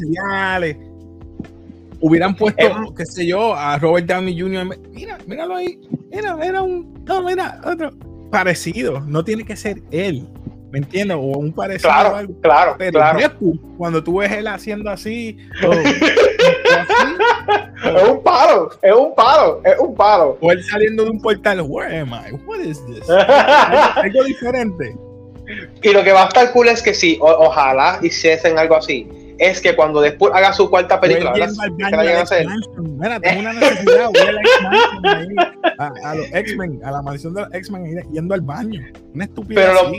hubieran 2.00 2.36
puesto, 2.36 2.94
qué 2.96 3.06
sé 3.06 3.26
yo, 3.26 3.54
a 3.54 3.78
Robert 3.78 4.08
Downey 4.08 4.40
Jr. 4.40 4.78
Mira, 4.92 5.18
míralo 5.26 5.56
ahí. 5.56 5.80
Mira, 6.12 6.38
era 6.44 6.62
un. 6.62 7.04
No, 7.06 7.22
mira, 7.24 7.62
otro. 7.66 7.92
Parecido. 8.32 9.02
No 9.02 9.24
tiene 9.24 9.46
que 9.46 9.56
ser 9.56 9.82
él. 9.92 10.28
¿Me 10.72 10.80
entiendes? 10.80 11.16
O 11.16 11.38
un 11.38 11.54
parecido. 11.54 11.90
Claro, 11.90 12.16
algo. 12.16 12.42
claro. 12.42 12.76
Pero 12.78 13.00
claro. 13.00 13.20
Cuando 13.78 14.04
tú 14.04 14.18
ves 14.18 14.32
él 14.32 14.48
haciendo 14.48 14.90
así. 14.90 15.38
Es 17.78 18.10
un 18.10 18.24
palo, 18.24 18.70
es 18.82 18.94
un 18.94 19.14
palo, 19.14 19.62
es 19.64 19.80
un 19.80 19.96
palo. 19.96 20.38
O 20.42 20.52
él 20.52 20.64
saliendo 20.64 21.06
de 21.06 21.12
un 21.12 21.22
portal. 21.22 21.62
Where 21.62 22.00
am 22.00 22.10
I? 22.10 22.34
What 22.46 22.60
is 22.60 22.84
this? 22.88 23.08
algo 23.10 24.24
diferente. 24.24 24.96
Y 25.82 25.94
lo 25.94 26.04
que 26.04 26.12
va 26.12 26.24
a 26.24 26.28
estar 26.28 26.52
cool 26.52 26.68
es 26.68 26.82
que 26.82 26.94
sí, 26.94 27.18
o, 27.22 27.28
ojalá 27.28 28.00
hiciesen 28.02 28.58
algo 28.58 28.76
así 28.76 29.08
es 29.38 29.62
que 29.62 29.76
cuando 29.76 30.02
después 30.02 30.34
haga 30.34 30.54
su 30.54 30.70
cuarta 30.70 31.00
película, 31.00 31.34
Mira, 31.34 33.20
tengo 33.20 33.40
una 33.40 33.54
necesidad, 33.54 34.10
voy 34.10 35.36
a, 35.78 35.92
a, 36.10 36.16
los 36.16 36.28
X-Men, 36.34 36.82
a 36.84 36.92
la 36.92 37.02
mansión 37.02 37.34
de 37.34 37.42
los 37.42 37.54
X-Men, 37.54 38.12
yendo 38.12 38.34
al 38.34 38.42
baño. 38.42 38.82
Una 39.14 39.26
estupidez. 39.26 39.66
Pero 39.66 39.92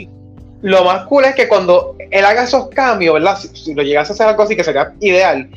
lo, 0.61 0.77
lo, 0.77 0.83
más 0.85 1.05
cool 1.05 1.25
es 1.25 1.35
que 1.35 1.47
cuando 1.47 1.95
él 2.11 2.25
haga 2.25 2.43
esos 2.43 2.67
cambios, 2.69 3.13
¿verdad? 3.13 3.37
Si, 3.37 3.47
si 3.49 3.73
lo 3.73 3.83
llegase 3.83 4.11
a 4.11 4.15
hacer 4.15 4.27
algo 4.27 4.43
así, 4.43 4.55
que 4.55 4.63
sería 4.63 4.93
ideal, 4.99 5.49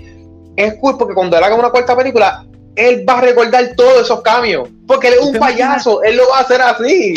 es 0.56 0.74
cool 0.74 0.96
porque 0.98 1.14
cuando 1.14 1.36
él 1.36 1.44
haga 1.44 1.56
una 1.56 1.70
cuarta 1.70 1.96
película, 1.96 2.46
él 2.76 3.04
va 3.08 3.18
a 3.18 3.22
recordar 3.22 3.74
todos 3.76 4.02
esos 4.02 4.22
cambios. 4.22 4.68
Porque 4.86 5.08
él 5.08 5.14
es 5.20 5.26
un 5.26 5.38
payaso, 5.38 6.02
él 6.02 6.16
lo 6.16 6.28
va 6.30 6.38
a 6.38 6.40
hacer 6.42 6.60
así. 6.60 7.14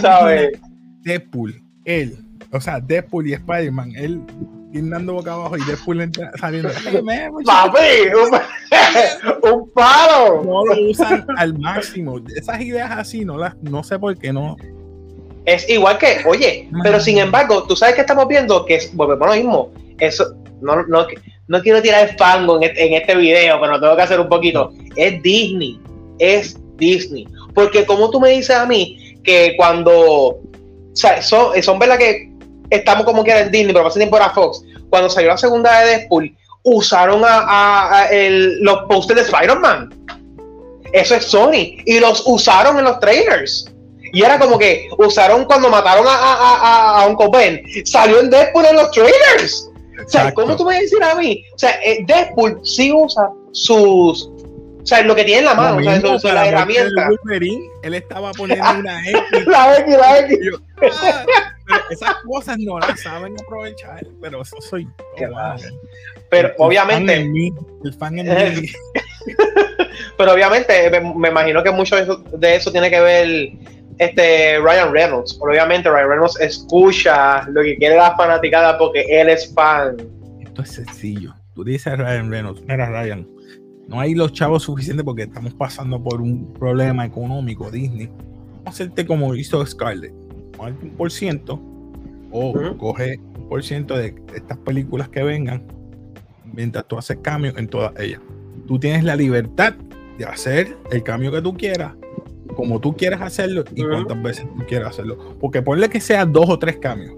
¿Sabes? 0.00 0.52
Deadpool, 1.02 1.62
él, 1.84 2.18
o 2.50 2.60
sea, 2.60 2.80
Deadpool 2.80 3.28
y 3.28 3.34
Spider-Man, 3.34 3.92
él 3.94 4.20
dando 4.72 5.14
boca 5.14 5.32
abajo 5.32 5.56
y 5.56 5.64
después 5.64 5.98
saliendo. 6.38 6.68
¡Papi! 7.44 7.78
Un, 8.14 9.52
un, 9.52 9.70
palo! 9.70 10.42
No 10.44 10.64
lo 10.64 10.90
usan 10.90 11.26
al 11.36 11.58
máximo. 11.58 12.20
Esas 12.34 12.60
ideas 12.60 12.90
así 12.90 13.24
no 13.24 13.36
las 13.36 13.56
no 13.62 13.82
sé 13.82 13.98
por 13.98 14.16
qué 14.18 14.32
no. 14.32 14.56
Es 15.44 15.68
igual 15.68 15.96
que, 15.98 16.18
oye, 16.26 16.68
pero 16.82 16.98
sin 16.98 17.18
embargo, 17.18 17.62
tú 17.68 17.76
sabes 17.76 17.94
que 17.94 18.00
estamos 18.00 18.26
viendo 18.26 18.66
que 18.66 18.80
volvemos 18.94 19.28
lo 19.28 19.34
mismo. 19.34 19.72
Eso, 19.98 20.34
no, 20.60 20.84
no, 20.86 21.06
no 21.46 21.62
quiero 21.62 21.80
tirar 21.80 22.08
el 22.08 22.16
fango 22.16 22.56
en 22.56 22.64
este, 22.64 22.86
en 22.86 22.94
este 22.94 23.14
video, 23.14 23.60
pero 23.60 23.80
tengo 23.80 23.94
que 23.94 24.02
hacer 24.02 24.18
un 24.18 24.28
poquito. 24.28 24.72
Es 24.96 25.22
Disney. 25.22 25.80
Es 26.18 26.58
Disney. 26.76 27.28
Porque 27.54 27.86
como 27.86 28.10
tú 28.10 28.20
me 28.20 28.30
dices 28.30 28.56
a 28.56 28.66
mí 28.66 29.20
que 29.22 29.54
cuando 29.56 30.40
o 30.96 30.98
sea, 30.98 31.22
son, 31.22 31.62
son 31.62 31.78
verdad 31.78 31.98
que 31.98 32.32
estamos 32.70 33.04
como 33.04 33.24
que 33.24 33.36
en 33.36 33.50
Disney, 33.50 33.72
pero 33.74 33.86
hace 33.86 33.98
tiempo 33.98 34.16
era 34.16 34.30
Fox. 34.30 34.62
Cuando 34.90 35.08
salió 35.08 35.30
la 35.30 35.36
segunda 35.36 35.80
de 35.80 35.86
Deadpool, 35.86 36.36
usaron 36.62 37.24
a, 37.24 38.00
a, 38.00 38.06
el, 38.08 38.60
los 38.60 38.82
posters 38.88 39.20
de 39.20 39.26
Spider-Man. 39.26 40.06
Eso 40.92 41.14
es 41.14 41.24
Sony. 41.24 41.76
Y 41.84 42.00
los 42.00 42.22
usaron 42.26 42.78
en 42.78 42.84
los 42.84 43.00
trailers. 43.00 43.72
Y 44.12 44.22
era 44.22 44.38
como 44.38 44.58
que 44.58 44.88
usaron 44.98 45.44
cuando 45.44 45.68
mataron 45.68 46.06
a, 46.06 46.14
a, 46.14 47.02
a 47.02 47.06
Uncle 47.06 47.28
Ben. 47.32 47.62
Salió 47.84 48.20
en 48.20 48.30
Deadpool 48.30 48.64
en 48.66 48.76
los 48.76 48.90
trailers. 48.90 49.70
O 50.04 50.08
sea, 50.08 50.32
¿cómo 50.32 50.56
tú 50.56 50.64
me 50.64 50.80
decir 50.80 51.02
a 51.02 51.14
mí? 51.14 51.42
O 51.54 51.58
sea, 51.58 51.70
eh, 51.84 52.04
Deadpool 52.06 52.60
sí 52.64 52.92
usa 52.92 53.30
sus. 53.52 54.30
O 54.86 54.88
sea, 54.88 55.02
lo 55.02 55.16
que 55.16 55.24
tiene 55.24 55.40
en 55.40 55.44
la 55.46 55.54
mano, 55.56 55.78
mismo, 55.78 56.12
o 56.12 56.18
sea, 56.20 56.32
la 56.32 56.46
herramienta. 56.46 57.08
Él 57.82 57.94
estaba 57.94 58.30
poniendo 58.30 58.64
una 58.78 59.00
X. 59.10 59.46
la 59.48 59.78
X, 59.80 59.96
la 59.98 60.18
X. 60.20 60.38
pero 60.76 60.94
esas 61.90 62.14
cosas 62.24 62.56
no 62.60 62.78
las 62.78 63.00
saben 63.00 63.34
aprovechar, 63.44 64.06
pero 64.22 64.42
eso 64.42 64.54
soy 64.60 64.86
Pero 66.30 66.52
obviamente. 66.58 67.16
el 67.16 67.94
fan 67.94 68.16
en 68.20 68.26
mí. 68.60 68.68
pero 70.16 70.34
obviamente, 70.34 70.88
me, 71.00 71.30
imagino 71.30 71.64
que 71.64 71.72
mucho 71.72 71.96
de 71.96 72.54
eso, 72.54 72.70
tiene 72.70 72.88
que 72.88 73.00
ver 73.00 73.50
este 73.98 74.60
Ryan 74.60 74.92
Reynolds. 74.92 75.36
Obviamente, 75.40 75.90
Ryan 75.90 76.10
Reynolds 76.10 76.40
escucha 76.40 77.42
lo 77.48 77.60
que 77.64 77.76
quiere 77.76 77.96
la 77.96 78.14
fanaticada 78.14 78.78
porque 78.78 79.04
él 79.08 79.30
es 79.30 79.52
fan. 79.52 79.96
Esto 80.44 80.62
es 80.62 80.70
sencillo. 80.70 81.34
Tú 81.56 81.64
dices 81.64 81.88
a 81.88 81.96
Ryan 81.96 82.30
Reynolds, 82.30 82.62
mira 82.68 82.88
Ryan, 82.88 83.26
no 83.88 84.00
hay 84.00 84.14
los 84.14 84.32
chavos 84.32 84.64
suficientes 84.64 85.04
porque 85.04 85.22
estamos 85.22 85.54
pasando 85.54 86.02
por 86.02 86.20
un 86.20 86.52
problema 86.52 87.04
económico, 87.04 87.70
Disney. 87.70 88.06
Vamos 88.06 88.66
a 88.66 88.70
hacerte 88.70 89.06
como 89.06 89.34
hizo 89.34 89.64
Scarlett 89.64 90.12
un 90.58 90.90
por 90.96 91.10
ciento 91.10 91.60
o 92.30 92.54
coge 92.78 93.20
un 93.38 93.48
por 93.48 93.62
ciento 93.62 93.96
de 93.96 94.14
estas 94.34 94.58
películas 94.58 95.08
que 95.08 95.22
vengan 95.22 95.62
mientras 96.52 96.86
tú 96.86 96.98
haces 96.98 97.18
cambios 97.22 97.56
en 97.58 97.68
todas 97.68 97.92
ellas. 98.00 98.20
Tú 98.66 98.78
tienes 98.78 99.04
la 99.04 99.16
libertad 99.16 99.74
de 100.18 100.24
hacer 100.24 100.76
el 100.90 101.02
cambio 101.02 101.30
que 101.30 101.42
tú 101.42 101.54
quieras, 101.54 101.94
como 102.56 102.80
tú 102.80 102.96
quieras 102.96 103.20
hacerlo 103.20 103.64
y 103.74 103.84
cuántas 103.84 104.20
veces 104.22 104.46
tú 104.56 104.64
quieras 104.66 104.90
hacerlo. 104.90 105.36
Porque 105.40 105.62
ponle 105.62 105.88
que 105.88 106.00
sea 106.00 106.24
dos 106.24 106.48
o 106.48 106.58
tres 106.58 106.78
cambios, 106.78 107.14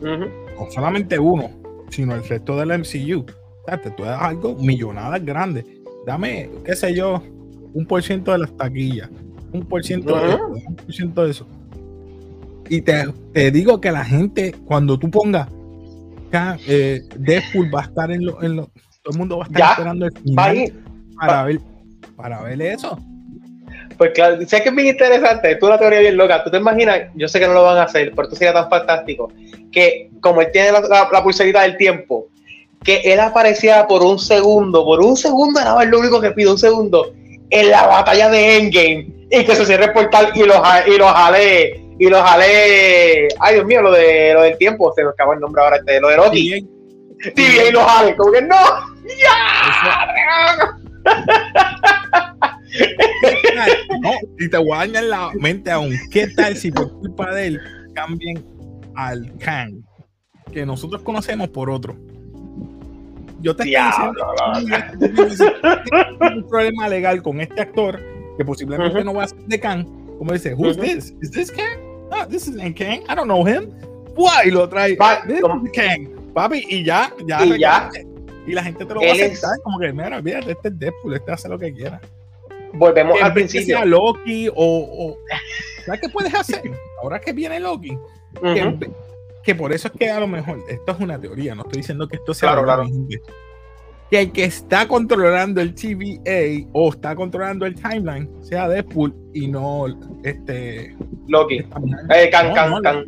no 0.00 0.70
solamente 0.70 1.18
uno, 1.18 1.50
sino 1.90 2.14
el 2.14 2.22
resto 2.24 2.56
del 2.56 2.78
MCU. 2.78 3.24
Te 3.66 3.90
tú 3.90 4.04
das 4.04 4.22
algo 4.22 4.54
millonadas 4.54 5.22
grandes. 5.22 5.64
Dame, 6.08 6.48
qué 6.64 6.74
sé 6.74 6.94
yo, 6.94 7.22
un 7.74 7.84
por 7.84 8.02
ciento 8.02 8.32
de 8.32 8.38
las 8.38 8.56
taquillas, 8.56 9.10
un 9.52 9.66
por 9.66 9.84
ciento 9.84 10.18
de 10.18 10.36
un 10.36 10.74
por 10.74 10.90
ciento 10.90 11.22
de 11.22 11.30
eso. 11.32 11.46
Y 12.70 12.80
te, 12.80 13.12
te, 13.34 13.50
digo 13.50 13.78
que 13.78 13.92
la 13.92 14.06
gente, 14.06 14.54
cuando 14.64 14.98
tú 14.98 15.10
pongas 15.10 15.48
eh, 16.66 17.02
Deadpool 17.14 17.74
va 17.74 17.80
a 17.80 17.84
estar 17.84 18.10
en 18.10 18.24
lo, 18.24 18.42
en 18.42 18.56
lo, 18.56 18.70
todo 19.02 19.12
el 19.12 19.18
mundo 19.18 19.36
va 19.36 19.44
a 19.44 19.48
estar 19.48 19.70
esperando 19.72 20.06
el 20.06 20.12
final 20.12 20.72
para 21.20 21.44
ver 21.44 21.60
para 22.16 22.42
ver 22.42 22.62
eso. 22.62 22.98
Pues 23.98 24.12
claro, 24.14 24.40
sé 24.46 24.62
que 24.62 24.70
es 24.70 24.74
bien 24.74 24.88
interesante, 24.88 25.50
es 25.50 25.62
una 25.62 25.78
teoría 25.78 26.00
bien 26.00 26.16
loca. 26.16 26.42
Tú 26.42 26.50
te 26.50 26.56
imaginas, 26.56 27.02
yo 27.16 27.28
sé 27.28 27.38
que 27.38 27.46
no 27.46 27.52
lo 27.52 27.64
van 27.64 27.76
a 27.76 27.82
hacer, 27.82 28.12
pero 28.12 28.22
esto 28.22 28.36
sería 28.36 28.54
tan 28.54 28.70
fantástico, 28.70 29.30
que 29.70 30.10
como 30.22 30.40
él 30.40 30.48
tiene 30.54 30.72
la, 30.72 30.80
la, 31.12 31.22
pulserita 31.22 31.60
del 31.60 31.76
tiempo, 31.76 32.28
que 32.84 33.00
él 33.04 33.20
aparecía 33.20 33.86
por 33.86 34.02
un 34.02 34.18
segundo, 34.18 34.84
por 34.84 35.00
un 35.00 35.16
segundo 35.16 35.60
era 35.60 35.82
lo 35.84 35.98
único 35.98 36.20
que 36.20 36.30
pide, 36.30 36.50
un 36.50 36.58
segundo, 36.58 37.12
en 37.50 37.70
la 37.70 37.86
batalla 37.86 38.30
de 38.30 38.56
Endgame, 38.56 39.06
y 39.30 39.44
que 39.44 39.56
se 39.56 39.66
cierre 39.66 39.86
el 39.86 39.92
portal 39.92 40.30
y 40.34 40.44
lo, 40.44 40.54
y 40.54 40.98
jale 40.98 41.88
y 41.98 42.08
lo 42.08 42.22
jalé. 42.22 43.28
Ay, 43.40 43.54
Dios 43.54 43.66
mío, 43.66 43.82
lo 43.82 43.92
de 43.92 44.32
lo 44.34 44.42
del 44.42 44.56
tiempo, 44.56 44.92
se 44.94 45.02
me 45.02 45.10
acabó 45.10 45.32
el 45.32 45.40
nombre 45.40 45.62
ahora, 45.62 45.76
este, 45.76 46.00
lo 46.00 46.08
de 46.08 46.16
Rocky. 46.16 46.66
TVA 47.34 47.68
y 47.68 47.72
lo 47.72 47.84
jale, 47.84 48.16
como 48.16 48.32
que 48.32 48.42
no. 48.42 48.56
¡Ya! 49.18 50.78
no, 54.00 54.12
y 54.38 54.48
te 54.48 54.64
dañar 54.64 55.04
la 55.04 55.30
mente 55.34 55.70
aún. 55.70 55.94
¿Qué 56.12 56.28
tal 56.28 56.56
si 56.56 56.70
por 56.70 56.92
culpa 56.92 57.34
de 57.34 57.48
él 57.48 57.60
cambien 57.94 58.46
al 58.94 59.36
Kang 59.38 59.82
que 60.52 60.66
nosotros 60.66 61.02
conocemos 61.02 61.48
por 61.48 61.70
otro. 61.70 61.96
Yo 63.40 63.54
te 63.54 63.64
estoy 63.64 63.84
diciendo 63.84 64.26
un 66.20 66.44
problema 66.48 66.88
legal 66.88 67.22
con 67.22 67.40
este 67.40 67.60
actor 67.60 68.00
que 68.36 68.44
posiblemente 68.44 69.04
no 69.04 69.14
va 69.14 69.24
a 69.24 69.28
ser 69.28 69.38
de 69.38 69.60
Kang. 69.60 69.86
Como 70.18 70.32
dice, 70.32 70.54
who's 70.54 70.76
this? 70.76 71.14
Is 71.22 71.30
this 71.30 71.50
Kang? 71.50 71.78
No, 72.10 72.26
this 72.26 72.48
isn't 72.48 72.76
Kang. 72.76 73.02
I 73.08 73.14
don't 73.14 73.26
know 73.26 73.46
him. 73.46 73.70
Y 74.44 74.50
lo 74.50 74.68
trae. 74.68 74.96
this 75.26 75.38
is 75.38 75.70
Kang. 75.72 76.08
Papi, 76.34 76.64
y 76.68 76.84
ya, 76.84 77.12
ya. 77.26 77.44
Y 77.44 77.58
ya. 77.58 77.90
Y 78.46 78.52
la 78.52 78.62
gente 78.64 78.84
te 78.84 78.94
lo 78.94 79.00
va 79.00 79.06
a 79.06 79.12
aceptar. 79.12 79.60
Como 79.62 79.78
que, 79.78 79.92
mira, 79.92 80.16
olvídate, 80.16 80.52
este 80.52 80.68
es 80.68 80.78
Deadpool, 80.78 81.14
este 81.14 81.32
hace 81.32 81.48
lo 81.48 81.58
que 81.58 81.72
quiera. 81.72 82.00
Volvemos 82.72 83.20
al 83.22 83.32
principio. 83.34 83.76
Sea 83.76 83.84
Loki 83.84 84.48
o, 84.48 84.54
o 84.56 85.18
¿Sabes 85.84 86.00
qué 86.00 86.08
puedes 86.08 86.34
hacer? 86.34 86.62
Ahora 87.02 87.20
que 87.20 87.32
viene 87.32 87.60
Loki, 87.60 87.96
que, 88.42 88.90
por 89.54 89.72
eso 89.72 89.88
es 89.88 89.94
que 89.94 90.10
a 90.10 90.20
lo 90.20 90.28
mejor, 90.28 90.58
esto 90.68 90.92
es 90.92 91.00
una 91.00 91.20
teoría, 91.20 91.54
no 91.54 91.62
estoy 91.62 91.78
diciendo 91.78 92.08
que 92.08 92.16
esto 92.16 92.34
sea 92.34 92.52
claro, 92.52 92.64
claro. 92.64 92.86
que 94.10 94.20
el 94.20 94.32
que 94.32 94.44
está 94.44 94.88
controlando 94.88 95.60
el 95.60 95.74
TVA 95.74 96.68
o 96.72 96.90
está 96.90 97.14
controlando 97.14 97.66
el 97.66 97.74
timeline 97.74 98.28
sea 98.42 98.68
Deadpool 98.68 99.14
y 99.34 99.48
no 99.48 99.86
este 100.24 100.96
Loki. 101.28 101.58
Eh, 102.14 102.30
Kang, 102.30 102.48
no, 102.70 102.82
Kang, 102.82 103.06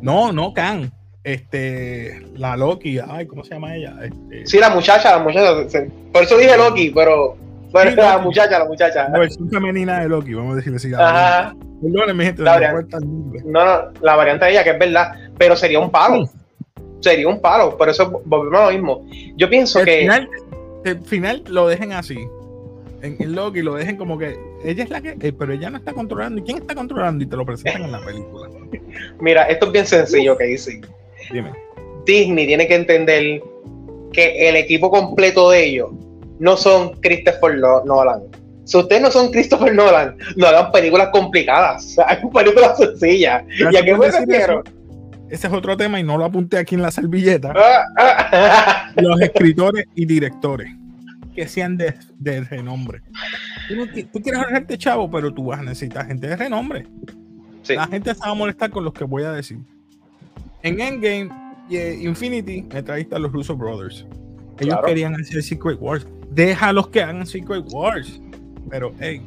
no, 0.00 0.32
no, 0.32 0.52
Kang. 0.52 0.90
Este, 1.24 2.22
la 2.36 2.56
Loki, 2.56 2.98
ay, 3.06 3.26
¿cómo 3.26 3.44
se 3.44 3.54
llama 3.54 3.76
ella? 3.76 3.94
Este, 4.02 4.46
sí, 4.46 4.58
la 4.58 4.70
muchacha, 4.70 5.16
la 5.16 5.22
muchacha. 5.22 5.84
Por 6.12 6.22
eso 6.22 6.38
dije 6.38 6.56
Loki, 6.56 6.90
pero 6.90 7.36
bueno, 7.70 7.90
la 7.96 8.18
muchacha, 8.18 8.58
la 8.58 8.64
muchacha. 8.64 9.08
La 9.10 9.18
versión 9.18 9.50
femenina 9.50 10.00
de 10.00 10.08
Loki, 10.08 10.34
vamos 10.34 10.54
a 10.54 10.56
decirle 10.56 10.76
así. 10.76 10.92
Ajá. 10.94 11.54
Perdónenme, 11.82 12.24
gente, 12.24 12.42
la 12.42 12.52
variante, 12.52 12.96
no, 13.44 13.64
no, 13.64 13.92
la 14.00 14.16
variante 14.16 14.46
de 14.46 14.50
ella, 14.50 14.64
que 14.64 14.70
es 14.70 14.78
verdad, 14.78 15.12
pero 15.38 15.56
sería 15.56 15.78
un 15.78 15.90
palo. 15.90 16.28
Sería 17.00 17.28
un 17.28 17.40
palo, 17.40 17.76
por 17.76 17.88
eso 17.88 18.22
volvemos 18.24 18.60
a 18.60 18.66
lo 18.66 18.72
mismo. 18.72 19.06
Yo 19.36 19.48
pienso 19.48 19.80
el 19.80 19.86
que. 19.86 20.00
Final, 20.00 20.28
el 20.84 21.00
final 21.02 21.44
lo 21.46 21.68
dejen 21.68 21.92
así. 21.92 22.18
En, 23.00 23.16
en 23.20 23.34
Loki 23.34 23.62
lo 23.62 23.74
dejen 23.74 23.96
como 23.96 24.18
que 24.18 24.36
ella 24.64 24.82
es 24.82 24.90
la 24.90 25.00
que. 25.00 25.16
Eh, 25.20 25.32
pero 25.32 25.52
ella 25.52 25.70
no 25.70 25.78
está 25.78 25.92
controlando. 25.92 26.40
¿Y 26.40 26.42
quién 26.42 26.58
está 26.58 26.74
controlando? 26.74 27.24
Y 27.24 27.28
te 27.28 27.36
lo 27.36 27.46
presentan 27.46 27.84
en 27.84 27.92
la 27.92 28.04
película. 28.04 28.48
Mira, 29.20 29.44
esto 29.44 29.66
es 29.66 29.72
bien 29.72 29.86
sencillo 29.86 30.36
que 30.36 30.44
dice. 30.44 30.80
Dime. 31.32 31.52
Disney 32.04 32.46
tiene 32.46 32.66
que 32.66 32.74
entender 32.74 33.42
que 34.12 34.48
el 34.48 34.56
equipo 34.56 34.90
completo 34.90 35.50
de 35.50 35.66
ellos 35.66 35.90
no 36.40 36.56
son 36.56 36.94
Christopher 37.00 37.58
Nolan 37.58 38.22
si 38.68 38.76
ustedes 38.76 39.00
no 39.00 39.10
son 39.10 39.30
Christopher 39.30 39.74
Nolan, 39.74 40.18
no 40.36 40.46
hagan 40.46 40.70
películas 40.70 41.08
complicadas, 41.08 41.98
hagan 42.06 42.28
películas 42.30 42.76
sencillas. 42.76 43.42
¿Y 43.58 43.74
a 43.74 43.82
qué 43.82 43.96
me 43.96 44.10
refiero? 44.10 44.62
Ese 45.30 45.46
es 45.46 45.52
otro 45.52 45.76
tema 45.76 46.00
y 46.00 46.02
no 46.02 46.16
lo 46.16 46.24
apunté 46.24 46.58
aquí 46.58 46.74
en 46.74 46.82
la 46.82 46.90
servilleta. 46.90 47.52
Ah, 47.56 47.84
ah. 47.98 48.92
Los 48.96 49.20
escritores 49.20 49.84
y 49.94 50.06
directores 50.06 50.70
que 51.34 51.46
sean 51.46 51.76
de, 51.76 51.94
renombre. 52.50 53.02
Tú, 54.12 54.20
quieres 54.20 54.44
gente 54.46 54.76
chavo, 54.76 55.10
pero 55.10 55.32
tú 55.32 55.46
vas 55.46 55.60
a 55.60 55.62
necesitar 55.62 56.06
gente 56.06 56.26
de 56.26 56.36
renombre. 56.36 56.86
La 57.68 57.86
gente 57.86 58.14
se 58.14 58.20
va 58.20 58.30
a 58.30 58.34
molestar 58.34 58.70
con 58.70 58.84
los 58.84 58.92
que 58.92 59.04
voy 59.04 59.22
a 59.22 59.32
decir. 59.32 59.58
En 60.62 60.80
Endgame 60.80 61.30
y 61.68 61.76
Infinity 62.06 62.62
me 62.62 62.82
trajiste 62.82 63.14
a 63.14 63.18
los 63.18 63.30
Russo 63.30 63.56
Brothers. 63.56 64.06
Ellos 64.58 64.78
querían 64.84 65.14
hacer 65.14 65.42
Secret 65.42 65.78
Wars. 65.80 66.06
Déjalos 66.30 66.88
que 66.88 67.02
hagan 67.02 67.26
Secret 67.26 67.64
Wars 67.70 68.20
pero 68.68 68.92
hey, 69.00 69.22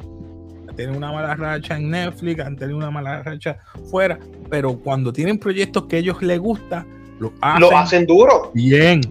tienen 0.76 0.96
una 0.96 1.12
mala 1.12 1.36
racha 1.36 1.78
en 1.78 1.90
Netflix, 1.90 2.40
han 2.42 2.56
tenido 2.56 2.78
una 2.78 2.92
mala 2.92 3.24
racha 3.24 3.58
fuera, 3.90 4.20
pero 4.50 4.78
cuando 4.80 5.12
tienen 5.12 5.38
proyectos 5.38 5.86
que 5.86 5.98
a 5.98 6.00
ellos 6.00 6.22
les 6.22 6.40
gusta, 6.40 6.86
lo 7.20 7.34
hacen, 7.42 7.62
lo 7.62 7.78
hacen 7.78 8.06
duro. 8.06 8.52
Bien. 8.54 9.02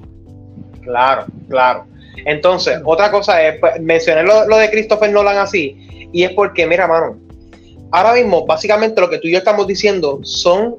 Claro, 0.82 1.26
claro. 1.48 1.86
Entonces, 2.24 2.80
otra 2.84 3.10
cosa 3.10 3.42
es, 3.42 3.60
pues, 3.60 3.80
mencioné 3.80 4.24
lo, 4.24 4.56
de 4.56 4.70
Christopher 4.70 5.10
Nolan 5.12 5.38
así, 5.38 6.08
y 6.12 6.24
es 6.24 6.32
porque, 6.32 6.66
mira, 6.66 6.86
mano, 6.86 7.18
ahora 7.92 8.14
mismo, 8.14 8.46
básicamente 8.46 9.00
lo 9.00 9.08
que 9.08 9.18
tú 9.18 9.28
y 9.28 9.32
yo 9.32 9.38
estamos 9.38 9.66
diciendo 9.66 10.20
son 10.22 10.76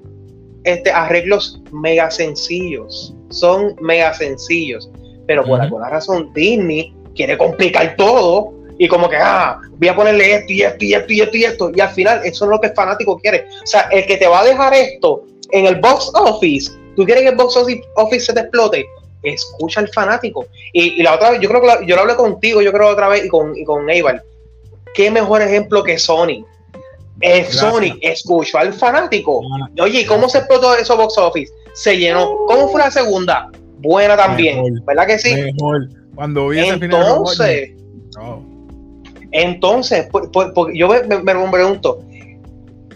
este, 0.63 0.91
arreglos 0.91 1.62
mega 1.72 2.12
sencillos, 2.12 3.15
son 3.30 3.76
mega 3.82 4.13
sencillos, 4.13 4.91
pero 5.28 5.46
por 5.46 5.62
alguna 5.62 5.89
razón 5.89 6.32
Disney 6.34 6.94
quiere 7.15 7.38
complicar 7.38 7.96
todo 7.96 8.54
y 8.82 8.88
como 8.88 9.08
que, 9.08 9.15
ah, 9.15 9.60
voy 9.74 9.89
a 9.89 9.96
ponerle 9.96 10.34
esto 10.34 10.54
y 10.54 10.63
esto 10.63 10.84
y 10.84 10.96
esto 10.96 11.13
y 11.13 11.22
esto 11.22 11.38
y 11.38 11.44
esto. 11.44 11.72
Y 11.76 11.82
al 11.82 11.89
final, 11.89 12.22
eso 12.24 12.46
es 12.46 12.50
lo 12.50 12.60
que 12.60 12.65
el 12.65 12.74
fanático 12.74 13.20
quiere. 13.20 13.46
O 13.63 13.67
sea, 13.67 13.82
el 13.91 14.08
que 14.08 14.17
te 14.17 14.28
va 14.28 14.39
a 14.39 14.44
dejar 14.44 14.74
esto 14.74 15.24
en 15.52 15.67
el 15.67 15.76
box 15.76 16.10
office, 16.15 16.72
tú 16.96 17.06
quieres 17.06 17.22
que 17.22 17.30
el 17.30 17.36
box 17.36 17.58
office 17.58 18.26
se 18.26 18.34
te 18.34 18.39
explote, 18.39 18.84
escucha 19.22 19.82
al 19.82 19.88
fanático. 19.89 20.48
Y, 20.74 21.04
la 21.04 21.13
otra 21.13 21.30
vez, 21.30 21.41
yo 21.41 21.50
creo 21.50 21.62
que 21.62 21.86
yo 21.86 21.96
lo 21.96 22.02
hablé 22.02 22.15
contigo, 22.15 22.60
yo 22.63 22.74
creo 22.74 22.88
otra 22.88 23.08
vez, 23.08 23.24
y 23.24 23.28
con, 23.28 23.56
y 23.56 23.63
con 23.65 23.88
Eibar. 23.88 24.24
Qué 24.96 25.12
mejor 25.12 25.44
ejemplo 25.44 25.84
que 25.84 26.00
Sony. 26.00 26.44
Es 27.20 27.50
Sony 27.50 28.00
escuchó 28.02 28.58
al 28.58 28.74
fanático. 28.74 29.44
Oye, 29.80 30.08
¿cómo 30.08 30.28
se 30.28 30.39
explotó 30.39 30.74
eso 30.76 30.98
box 30.98 31.20
office? 31.20 31.54
Se 31.76 31.96
llenó. 32.00 32.36
¿Cómo 32.48 32.67
fue 32.70 32.82
la 32.82 32.89
segunda? 32.89 33.48
Buena 33.78 34.17
también, 34.17 34.84
¿verdad 34.88 35.06
que 35.06 35.20
sí? 35.20 35.36
Mejor. 35.36 35.88
Cuando 36.15 36.48
vi 36.48 36.60
Entonces, 36.60 37.74
entonces, 39.32 40.10
yo 40.74 40.89
me, 40.89 41.50
pregunto, 41.52 42.00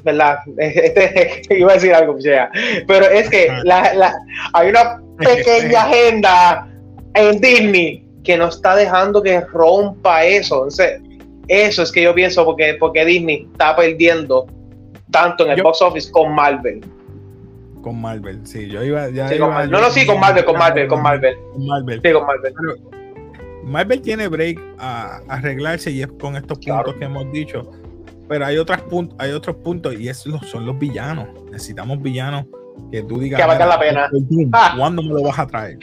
¿verdad? 0.04 0.38
Este, 0.58 1.42
iba 1.58 1.72
a 1.72 1.76
decir 1.76 1.94
algo, 1.94 2.18
pero 2.88 3.06
es 3.06 3.30
que 3.30 3.50
hay 4.54 4.70
una 4.70 5.02
pequeña 5.18 5.84
agenda 5.86 6.68
en 7.14 7.40
Disney 7.40 8.06
que 8.24 8.38
no 8.38 8.48
está 8.48 8.76
dejando 8.76 9.22
que 9.22 9.40
rompa 9.42 10.26
eso. 10.26 10.56
Entonces, 10.56 11.02
eso 11.48 11.84
es 11.84 11.92
que 11.92 12.02
yo 12.02 12.14
pienso 12.14 12.44
porque, 12.44 12.76
porque 12.80 13.06
Disney 13.06 13.48
está 13.52 13.76
perdiendo 13.76 14.48
tanto 15.12 15.46
en 15.46 15.52
el 15.52 15.64
box 15.64 15.82
office 15.82 16.12
con 16.12 16.34
Marvel. 16.34 16.82
Con 17.82 18.02
Marvel, 18.02 18.46
sí, 18.46 18.68
yo 18.68 18.84
iba. 18.84 19.08
no, 19.08 19.66
no, 19.68 19.90
sí, 19.92 20.06
con 20.06 20.20
Marvel, 20.20 20.44
con 20.44 20.58
Marvel, 20.58 20.88
con 20.88 21.02
Marvel. 21.02 21.36
Con 21.54 21.68
Marvel. 21.68 22.02
Sí, 22.04 22.12
con 22.12 22.26
Marvel. 22.26 22.54
Marvel 23.66 24.02
tiene 24.02 24.28
break 24.28 24.62
a, 24.78 25.22
arreglarse 25.28 25.90
y 25.92 26.02
es 26.02 26.08
con 26.20 26.36
estos 26.36 26.60
puntos 26.60 26.94
que 26.96 27.06
hemos 27.06 27.32
dicho. 27.32 27.72
Pero 28.28 28.46
hay, 28.46 28.58
otras 28.58 28.84
hay 29.18 29.32
otros 29.32 29.56
puntos 29.58 29.94
y 30.00 30.08
esos 30.08 30.40
son 30.48 30.66
los 30.66 30.78
villanos. 30.78 31.28
Necesitamos 31.52 32.02
villanos 32.02 32.46
que 32.92 33.02
tú 33.04 33.20
digas. 33.20 33.42
Que 33.42 33.48
valga 33.48 33.66
la 33.66 33.80
pena. 33.80 34.10
Ah. 34.54 34.76
¿Cuándo 34.78 35.02
me 35.02 35.10
lo 35.10 35.24
vas 35.24 35.40
a 35.40 35.48
traer? 35.48 35.80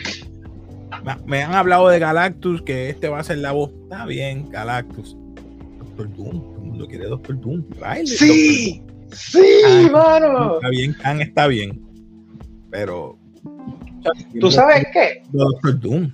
Me 1.26 1.42
han 1.42 1.54
hablado 1.54 1.88
de 1.88 1.98
Galactus, 1.98 2.62
que 2.62 2.90
este 2.90 3.08
va 3.08 3.18
a 3.18 3.24
ser 3.24 3.38
la 3.38 3.52
voz. 3.52 3.70
Está 3.84 4.06
bien, 4.06 4.48
Galactus. 4.50 5.16
Doctor 5.78 6.16
Doom. 6.16 6.40
Todo 6.40 6.54
el 6.54 6.62
mundo 6.62 6.86
quiere 6.86 7.06
Doctor 7.06 7.40
Doom. 7.40 7.64
sí, 8.04 8.82
sí, 9.10 9.88
mano. 9.90 10.54
Está 10.56 10.68
bien, 10.68 10.94
Khan 10.94 11.20
está 11.20 11.46
bien. 11.48 11.82
Pero. 12.70 13.18
¿Tú 14.40 14.50
sabes 14.50 14.86
qué? 14.92 15.22
Doctor 15.30 15.80
Doom. 15.80 16.12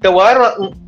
Te 0.00 0.08
voy 0.08 0.22
a 0.22 0.38
dar 0.38 0.52
un, 0.58 0.87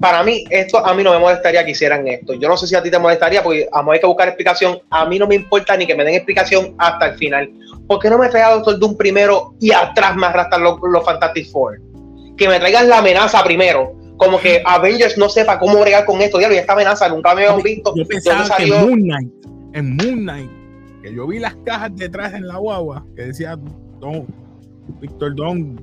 para 0.00 0.22
mí, 0.22 0.44
esto 0.50 0.84
a 0.84 0.94
mí 0.94 1.02
no 1.02 1.12
me 1.12 1.18
molestaría 1.18 1.64
que 1.64 1.72
hicieran 1.72 2.06
esto. 2.06 2.34
Yo 2.34 2.48
no 2.48 2.56
sé 2.56 2.66
si 2.66 2.74
a 2.74 2.82
ti 2.82 2.90
te 2.90 2.98
molestaría, 2.98 3.42
porque 3.42 3.68
a 3.72 3.82
mí 3.82 3.90
hay 3.92 4.00
que 4.00 4.06
buscar 4.06 4.28
explicación. 4.28 4.78
A 4.90 5.06
mí 5.06 5.18
no 5.18 5.26
me 5.26 5.34
importa 5.34 5.76
ni 5.76 5.86
que 5.86 5.94
me 5.94 6.04
den 6.04 6.14
explicación 6.14 6.74
hasta 6.78 7.06
el 7.06 7.14
final. 7.16 7.50
¿Por 7.86 7.98
qué 7.98 8.10
no 8.10 8.18
me 8.18 8.28
traigan 8.28 8.58
Doctor 8.58 8.78
Doom 8.78 8.96
primero 8.96 9.54
y 9.60 9.72
atrás 9.72 10.14
me 10.16 10.26
arrastran 10.26 10.62
los, 10.62 11.04
Fantastic 11.04 11.50
Four? 11.50 11.80
Que 12.36 12.48
me 12.48 12.58
traigan 12.58 12.88
la 12.88 12.98
amenaza 12.98 13.42
primero. 13.42 13.94
Como 14.16 14.38
que 14.38 14.62
Avengers 14.64 15.16
no 15.16 15.28
sepa 15.28 15.58
cómo 15.58 15.80
bregar 15.80 16.04
con 16.04 16.20
esto. 16.20 16.40
Ya, 16.40 16.48
esta 16.48 16.72
amenaza 16.72 17.08
nunca 17.08 17.34
me 17.34 17.46
habían 17.46 17.62
visto. 17.62 17.92
Yo 17.96 18.06
pensaba 18.06 18.56
que 18.56 18.64
en 18.64 18.70
Moon 18.70 19.00
Knight, 19.00 19.32
en 19.74 19.96
Moon 19.96 20.20
Knight, 20.22 20.50
que 21.02 21.14
yo 21.14 21.26
vi 21.26 21.38
las 21.38 21.54
cajas 21.64 21.94
detrás 21.94 22.34
en 22.34 22.46
la 22.46 22.56
guagua, 22.56 23.04
que 23.16 23.22
decía 23.22 23.56
Don, 24.00 24.26
Victor 25.00 25.34
Don, 25.34 25.76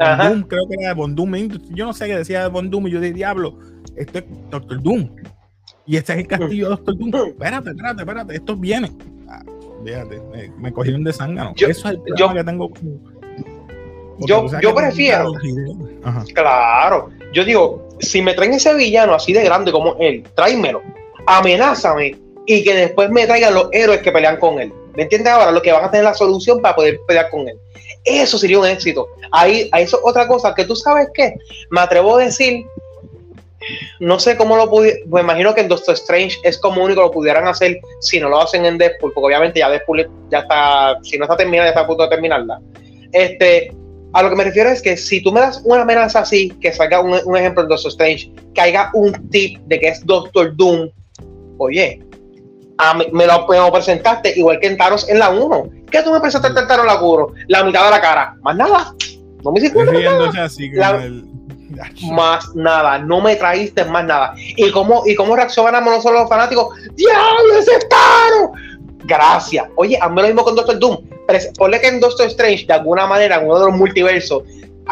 Doom, 0.00 0.42
creo 0.42 0.68
que 0.68 0.76
era 0.80 0.94
de 0.94 1.14
Doom. 1.14 1.34
Yo 1.70 1.84
no 1.84 1.92
sé 1.92 2.06
qué 2.06 2.16
decía 2.16 2.42
de 2.42 2.48
Von 2.48 2.70
Doom 2.70 2.88
y 2.88 2.90
yo 2.92 3.00
de 3.00 3.12
diablo, 3.12 3.58
esto 3.96 4.18
es 4.18 4.24
Doctor 4.50 4.82
Doom. 4.82 5.10
Y 5.86 5.96
este 5.96 6.12
es 6.12 6.18
el 6.20 6.26
castillo 6.26 6.64
de 6.64 6.70
Doctor 6.70 6.96
Doom. 6.96 7.10
Espérate, 7.28 7.70
espérate, 7.70 8.02
espérate, 8.02 8.34
esto 8.34 8.56
viene. 8.56 8.90
Ah, 9.28 9.42
fíjate, 9.84 10.20
me, 10.58 10.72
cogieron 10.72 11.04
de 11.04 11.12
zángano. 11.12 11.52
Eso 11.56 11.70
es 11.70 11.84
el 11.84 12.00
yo, 12.16 12.32
que 12.32 12.44
tengo. 12.44 12.70
Yo, 14.20 14.46
yo 14.60 14.74
prefiero. 14.74 15.32
Claro, 16.34 17.10
yo 17.32 17.44
digo, 17.44 17.88
si 18.00 18.22
me 18.22 18.34
traen 18.34 18.54
ese 18.54 18.74
villano 18.74 19.14
así 19.14 19.32
de 19.32 19.44
grande 19.44 19.72
como 19.72 19.96
él, 19.98 20.24
tráemelo, 20.34 20.82
amenázame 21.26 22.16
y 22.46 22.64
que 22.64 22.74
después 22.74 23.10
me 23.10 23.26
traigan 23.26 23.54
los 23.54 23.68
héroes 23.72 24.00
que 24.00 24.12
pelean 24.12 24.36
con 24.38 24.60
él. 24.60 24.72
¿Me 24.94 25.04
entiendes 25.04 25.32
ahora? 25.32 25.52
Los 25.52 25.62
que 25.62 25.72
van 25.72 25.84
a 25.84 25.90
tener 25.90 26.04
la 26.04 26.14
solución 26.14 26.60
para 26.60 26.74
poder 26.74 27.00
pelear 27.06 27.30
con 27.30 27.48
él. 27.48 27.56
Eso 28.04 28.38
sería 28.38 28.58
un 28.58 28.66
éxito. 28.66 29.08
Ahí, 29.30 29.70
eso 29.76 29.98
es 29.98 30.02
otra 30.04 30.26
cosa 30.26 30.54
que 30.54 30.64
tú 30.64 30.74
sabes 30.74 31.08
que 31.12 31.34
me 31.70 31.80
atrevo 31.80 32.16
a 32.16 32.24
decir 32.24 32.64
no 34.00 34.18
sé 34.18 34.36
cómo 34.36 34.56
lo 34.56 34.70
pudieron, 34.70 35.08
me 35.10 35.20
imagino 35.20 35.54
que 35.54 35.60
en 35.60 35.68
Doctor 35.68 35.94
Strange 35.94 36.38
es 36.42 36.58
como 36.58 36.82
único 36.82 37.02
lo 37.02 37.10
pudieran 37.10 37.46
hacer 37.46 37.80
si 38.00 38.18
no 38.18 38.28
lo 38.28 38.40
hacen 38.40 38.64
en 38.64 38.78
Deadpool, 38.78 39.12
porque 39.12 39.26
obviamente 39.26 39.60
ya 39.60 39.70
Deadpool 39.70 40.10
ya 40.30 40.40
está, 40.40 40.98
si 41.02 41.18
no 41.18 41.24
está 41.24 41.36
terminada, 41.36 41.66
ya 41.66 41.70
está 41.70 41.80
a 41.82 41.86
punto 41.86 42.04
de 42.04 42.08
terminarla. 42.08 42.60
Este, 43.12 43.72
a 44.12 44.22
lo 44.22 44.30
que 44.30 44.36
me 44.36 44.44
refiero 44.44 44.70
es 44.70 44.80
que 44.80 44.96
si 44.96 45.22
tú 45.22 45.32
me 45.32 45.40
das 45.40 45.60
una 45.64 45.82
amenaza 45.82 46.20
así, 46.20 46.50
que 46.60 46.72
salga 46.72 47.00
un, 47.00 47.18
un 47.24 47.36
ejemplo 47.36 47.62
en 47.62 47.68
Doctor 47.68 47.90
Strange, 47.90 48.32
que 48.54 48.60
haya 48.60 48.90
un 48.94 49.28
tip 49.28 49.58
de 49.66 49.78
que 49.78 49.88
es 49.88 50.04
Doctor 50.06 50.56
Doom, 50.56 50.90
oye, 51.58 52.02
me, 53.12 53.26
lo, 53.26 53.72
presentaste 53.72 54.38
igual 54.38 54.58
que 54.60 54.68
en 54.68 54.76
Thanos 54.76 55.08
en 55.08 55.18
la 55.18 55.30
1. 55.30 55.70
¿Qué 55.90 56.02
tú 56.02 56.12
me 56.12 56.20
presentaste 56.20 56.60
en 56.60 56.66
Thanos 56.66 56.86
la 56.86 56.98
curo? 56.98 57.32
La 57.48 57.64
mitad 57.64 57.84
de 57.84 57.90
la 57.90 58.00
cara. 58.00 58.36
Más 58.42 58.56
nada. 58.56 58.94
No 59.44 59.52
me 59.52 59.58
hiciste 59.58 59.82
nada. 59.84 61.02
más 62.12 62.54
nada. 62.54 62.98
No 62.98 63.20
me 63.20 63.36
traíste 63.36 63.84
más 63.84 64.04
nada. 64.04 64.34
¿Y 64.36 64.70
cómo, 64.70 65.02
y 65.06 65.14
cómo 65.14 65.36
reaccionamos 65.36 65.92
nosotros 65.92 66.20
los 66.20 66.28
fanáticos? 66.28 66.74
¡Diablo, 66.94 67.58
ese 67.58 67.78
Thanos! 67.88 68.50
Gracias. 69.04 69.66
Oye, 69.76 69.98
hazme 70.00 70.22
lo 70.22 70.28
mismo 70.28 70.44
con 70.44 70.54
Doctor 70.54 70.78
Doom. 70.78 70.98
Ponle 71.56 71.80
que 71.80 71.88
en 71.88 72.00
Doctor 72.00 72.26
Strange, 72.26 72.66
de 72.66 72.74
alguna 72.74 73.06
manera, 73.06 73.36
en 73.36 73.46
uno 73.46 73.58
de 73.58 73.66
los 73.66 73.76
multiversos, 73.76 74.42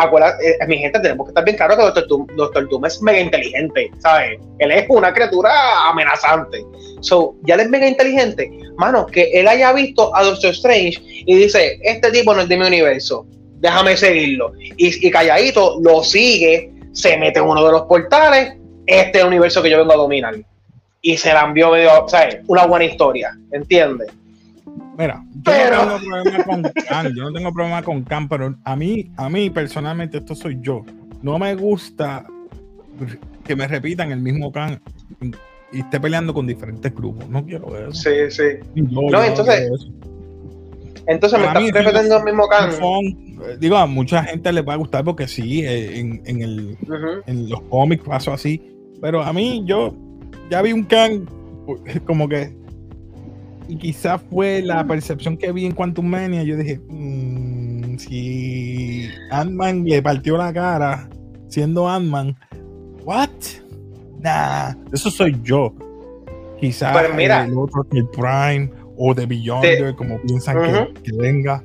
eh, 0.04 0.66
mi 0.66 0.78
gente, 0.78 1.00
tenemos 1.00 1.26
que 1.26 1.30
estar 1.30 1.44
bien 1.44 1.56
claro 1.56 1.76
que 1.76 1.82
Doctor 1.82 2.08
Doom, 2.08 2.26
Doctor 2.36 2.68
Doom 2.68 2.86
es 2.86 3.02
mega 3.02 3.20
inteligente, 3.20 3.90
¿sabes? 3.98 4.38
Él 4.58 4.70
es 4.70 4.86
una 4.88 5.12
criatura 5.12 5.50
amenazante. 5.88 6.64
So, 7.00 7.34
ya 7.44 7.54
él 7.54 7.60
es 7.62 7.68
mega 7.70 7.86
inteligente. 7.86 8.50
Mano, 8.76 9.06
que 9.06 9.30
él 9.32 9.48
haya 9.48 9.72
visto 9.72 10.14
a 10.14 10.22
Doctor 10.22 10.50
Strange 10.50 11.00
y 11.04 11.36
dice, 11.36 11.78
este 11.82 12.10
tipo 12.10 12.34
no 12.34 12.42
es 12.42 12.48
de 12.48 12.56
mi 12.56 12.66
universo, 12.66 13.26
déjame 13.60 13.96
seguirlo. 13.96 14.52
Y, 14.58 15.06
y 15.06 15.10
calladito 15.10 15.78
lo 15.80 16.02
sigue, 16.02 16.72
se 16.92 17.16
mete 17.16 17.38
en 17.38 17.46
uno 17.46 17.64
de 17.64 17.72
los 17.72 17.82
portales, 17.82 18.54
este 18.86 19.18
es 19.18 19.24
el 19.24 19.28
universo 19.28 19.62
que 19.62 19.70
yo 19.70 19.78
vengo 19.78 19.92
a 19.92 19.96
dominar. 19.96 20.34
Y 21.02 21.16
se 21.16 21.32
la 21.32 21.42
envió 21.42 21.70
medio, 21.70 22.08
¿sabes? 22.08 22.38
Una 22.46 22.66
buena 22.66 22.86
historia, 22.86 23.36
¿entiendes? 23.52 24.08
Mira, 24.98 25.24
yo 25.32 25.52
no 25.70 26.00
tengo 26.00 26.10
problema 26.10 26.44
con 26.44 26.62
Khan, 26.88 27.14
yo 27.14 27.22
no 27.22 27.32
tengo 27.32 27.52
problema 27.52 27.82
con 27.84 28.02
Khan, 28.02 28.28
pero 28.28 28.56
a 28.64 28.74
mí, 28.74 29.12
a 29.16 29.28
mí 29.28 29.48
personalmente, 29.48 30.18
esto 30.18 30.34
soy 30.34 30.58
yo. 30.60 30.84
No 31.22 31.38
me 31.38 31.54
gusta 31.54 32.26
que 33.44 33.54
me 33.54 33.68
repitan 33.68 34.10
el 34.10 34.20
mismo 34.20 34.50
Khan 34.50 34.80
y 35.72 35.78
esté 35.78 36.00
peleando 36.00 36.34
con 36.34 36.48
diferentes 36.48 36.92
grupos. 36.92 37.28
No 37.28 37.44
quiero 37.44 37.78
eso. 37.78 37.92
Sí, 37.92 38.10
sí. 38.28 38.42
no, 38.74 39.22
entonces. 39.22 39.70
Entonces 41.06 41.38
me 41.38 41.46
estás 41.46 41.62
repitiendo 41.62 42.16
el 42.16 42.24
mismo 42.24 42.48
Khan. 42.48 42.72
Digo, 43.60 43.76
a 43.76 43.86
mucha 43.86 44.24
gente 44.24 44.52
le 44.52 44.62
va 44.62 44.74
a 44.74 44.76
gustar 44.78 45.04
porque 45.04 45.28
sí, 45.28 45.64
eh, 45.64 46.00
en, 46.00 46.22
en, 46.24 46.42
el, 46.42 46.76
en 47.26 47.48
los 47.48 47.60
cómics 47.62 48.02
pasó 48.04 48.32
así. 48.32 48.60
Pero 49.00 49.22
a 49.22 49.32
mí, 49.32 49.62
yo 49.64 49.94
ya 50.50 50.60
vi 50.60 50.72
un 50.72 50.82
Khan 50.82 51.24
como 52.04 52.28
que 52.28 52.57
y 53.68 53.76
quizás 53.76 54.20
fue 54.30 54.62
la 54.62 54.84
percepción 54.86 55.36
que 55.36 55.52
vi 55.52 55.66
en 55.66 55.72
Quantum 55.72 56.06
Mania. 56.06 56.42
Yo 56.42 56.56
dije, 56.56 56.80
mmm, 56.88 57.96
si 57.98 59.08
Ant-Man 59.30 59.84
le 59.84 60.02
partió 60.02 60.36
la 60.36 60.52
cara 60.52 61.08
siendo 61.48 61.88
Ant-Man, 61.88 62.36
¿what? 63.04 63.28
Nah, 64.20 64.74
eso 64.92 65.10
soy 65.10 65.38
yo. 65.42 65.72
Quizás 66.58 66.96
el 67.16 67.56
otro, 67.56 67.86
el 67.92 68.08
Prime 68.08 68.70
o 68.96 69.14
The 69.14 69.26
Beyonder, 69.26 69.94
como 69.94 70.20
piensan 70.22 70.92
que, 71.02 71.12
venga. 71.12 71.62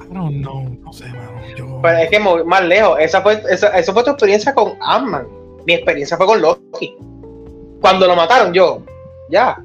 I 0.00 0.14
don't 0.14 0.42
know, 0.42 0.76
no 0.82 0.92
sé, 0.92 1.06
mano. 1.08 1.30
Yo... 1.56 1.80
Pero 1.82 1.98
es 1.98 2.10
que 2.10 2.18
más 2.18 2.64
lejos, 2.64 2.98
esa 2.98 3.20
fue, 3.20 3.40
esa, 3.50 3.68
esa 3.78 3.92
fue 3.92 4.02
tu 4.02 4.10
experiencia 4.10 4.54
con 4.54 4.72
Ant-Man. 4.80 5.26
Mi 5.66 5.74
experiencia 5.74 6.16
fue 6.16 6.26
con 6.26 6.40
Loki. 6.40 6.96
Cuando 7.80 8.06
lo 8.06 8.16
mataron, 8.16 8.52
yo, 8.52 8.82
ya, 9.30 9.62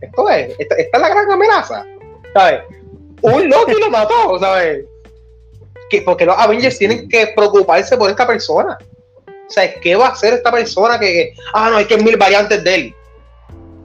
esto 0.00 0.30
es, 0.30 0.54
esta, 0.58 0.74
es 0.76 0.88
la 0.92 1.08
gran 1.08 1.30
amenaza, 1.30 1.84
¿sabes? 2.32 2.60
Un 3.22 3.48
Loki 3.48 3.74
lo 3.78 3.90
mató, 3.90 4.38
¿sabes? 4.38 4.84
Que, 5.90 6.02
porque 6.02 6.24
los 6.24 6.36
Avengers 6.38 6.78
tienen 6.78 7.08
que 7.08 7.32
preocuparse 7.36 7.96
por 7.96 8.08
esta 8.08 8.26
persona. 8.26 8.78
O 9.26 9.52
sea, 9.52 9.74
¿qué 9.80 9.96
va 9.96 10.06
a 10.06 10.12
hacer 10.12 10.34
esta 10.34 10.50
persona 10.50 10.98
que, 10.98 11.34
ah, 11.52 11.70
no, 11.70 11.76
hay 11.76 11.84
que 11.84 11.98
mil 11.98 12.16
variantes 12.16 12.62
de 12.62 12.74
él? 12.74 12.94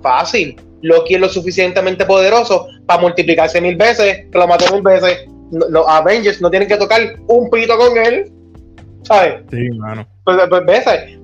Fácil. 0.01 0.61
Loki 0.81 1.15
es 1.15 1.21
lo 1.21 1.27
suficientemente 1.27 2.05
poderoso 2.05 2.67
para 2.85 3.01
multiplicarse 3.01 3.59
mil 3.59 3.75
veces, 3.75 4.27
que 4.31 4.37
lo 4.37 4.47
mató 4.47 4.71
mil 4.71 4.83
veces. 4.83 5.27
Los 5.51 5.87
Avengers 5.87 6.41
no 6.41 6.49
tienen 6.49 6.69
que 6.69 6.77
tocar 6.77 7.01
un 7.27 7.49
pito 7.49 7.75
con 7.77 7.97
él. 7.97 8.31
¿Sabes? 9.03 9.41
Sí, 9.51 9.69
mano. 9.77 10.07
Pues, 10.23 10.37
pues, 10.49 10.63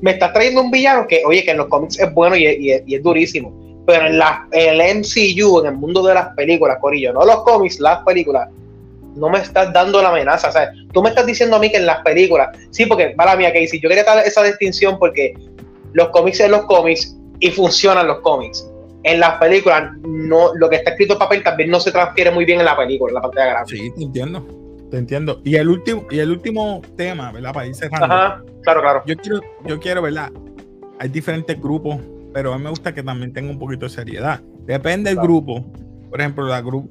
Me 0.01 0.11
estás 0.11 0.33
trayendo 0.33 0.61
un 0.61 0.71
villano 0.71 1.07
que, 1.07 1.23
oye, 1.25 1.43
que 1.43 1.51
en 1.51 1.57
los 1.57 1.67
cómics 1.67 1.99
es 1.99 2.11
bueno 2.13 2.35
y, 2.35 2.45
y 2.85 2.95
es 2.95 3.03
durísimo 3.03 3.60
pero 3.85 4.07
en 4.07 4.17
la, 4.17 4.47
el 4.51 4.77
MCU, 4.99 5.59
en 5.59 5.65
el 5.67 5.73
mundo 5.73 6.03
de 6.03 6.13
las 6.13 6.29
películas, 6.35 6.77
Corillo, 6.79 7.13
no 7.13 7.25
los 7.25 7.43
cómics, 7.43 7.79
las 7.79 8.03
películas, 8.03 8.49
no 9.15 9.29
me 9.29 9.39
estás 9.39 9.73
dando 9.73 10.01
la 10.01 10.09
amenaza. 10.09 10.49
O 10.49 10.51
sea, 10.51 10.71
tú 10.93 11.01
me 11.01 11.09
estás 11.09 11.25
diciendo 11.25 11.55
a 11.55 11.59
mí 11.59 11.69
que 11.69 11.77
en 11.77 11.85
las 11.85 12.01
películas, 12.03 12.49
sí, 12.69 12.85
porque, 12.85 13.13
para 13.17 13.35
mía, 13.35 13.51
Casey, 13.51 13.79
yo 13.79 13.89
quería 13.89 14.03
dar 14.03 14.25
esa 14.25 14.43
distinción 14.43 14.97
porque 14.99 15.33
los 15.93 16.09
cómics 16.09 16.37
son 16.37 16.51
los 16.51 16.65
cómics 16.65 17.17
y 17.39 17.49
funcionan 17.51 18.07
los 18.07 18.19
cómics. 18.19 18.67
En 19.03 19.19
las 19.19 19.39
películas, 19.39 19.91
no, 20.03 20.53
lo 20.55 20.69
que 20.69 20.75
está 20.77 20.91
escrito 20.91 21.13
en 21.13 21.19
papel 21.19 21.43
también 21.43 21.71
no 21.71 21.79
se 21.79 21.91
transfiere 21.91 22.29
muy 22.29 22.45
bien 22.45 22.59
en 22.59 22.65
la 22.65 22.77
película, 22.77 23.09
en 23.09 23.15
la 23.15 23.21
pantalla 23.21 23.47
grande. 23.47 23.75
Sí, 23.75 23.91
te 23.95 24.03
entiendo. 24.03 24.47
Te 24.91 24.97
entiendo. 24.97 25.41
Y 25.43 25.55
el 25.55 25.69
último, 25.69 26.05
y 26.11 26.19
el 26.19 26.29
último 26.29 26.81
tema, 26.97 27.31
¿verdad? 27.31 27.53
Para 27.53 27.65
ir 27.65 27.73
cerrando. 27.73 28.05
Ajá, 28.05 28.43
claro, 28.61 28.81
claro. 28.81 29.03
Yo 29.05 29.15
quiero, 29.15 29.41
yo 29.65 29.79
quiero, 29.79 30.01
¿verdad? 30.03 30.31
Hay 30.99 31.09
diferentes 31.09 31.59
grupos 31.59 31.97
pero 32.33 32.53
a 32.53 32.57
mí 32.57 32.63
me 32.63 32.69
gusta 32.69 32.93
que 32.93 33.03
también 33.03 33.33
tenga 33.33 33.51
un 33.51 33.59
poquito 33.59 33.85
de 33.85 33.89
seriedad. 33.89 34.41
Depende 34.65 35.09
del 35.09 35.19
grupo. 35.19 35.65
Por 36.09 36.19
ejemplo, 36.19 36.45
la 36.45 36.61
grupo, 36.61 36.89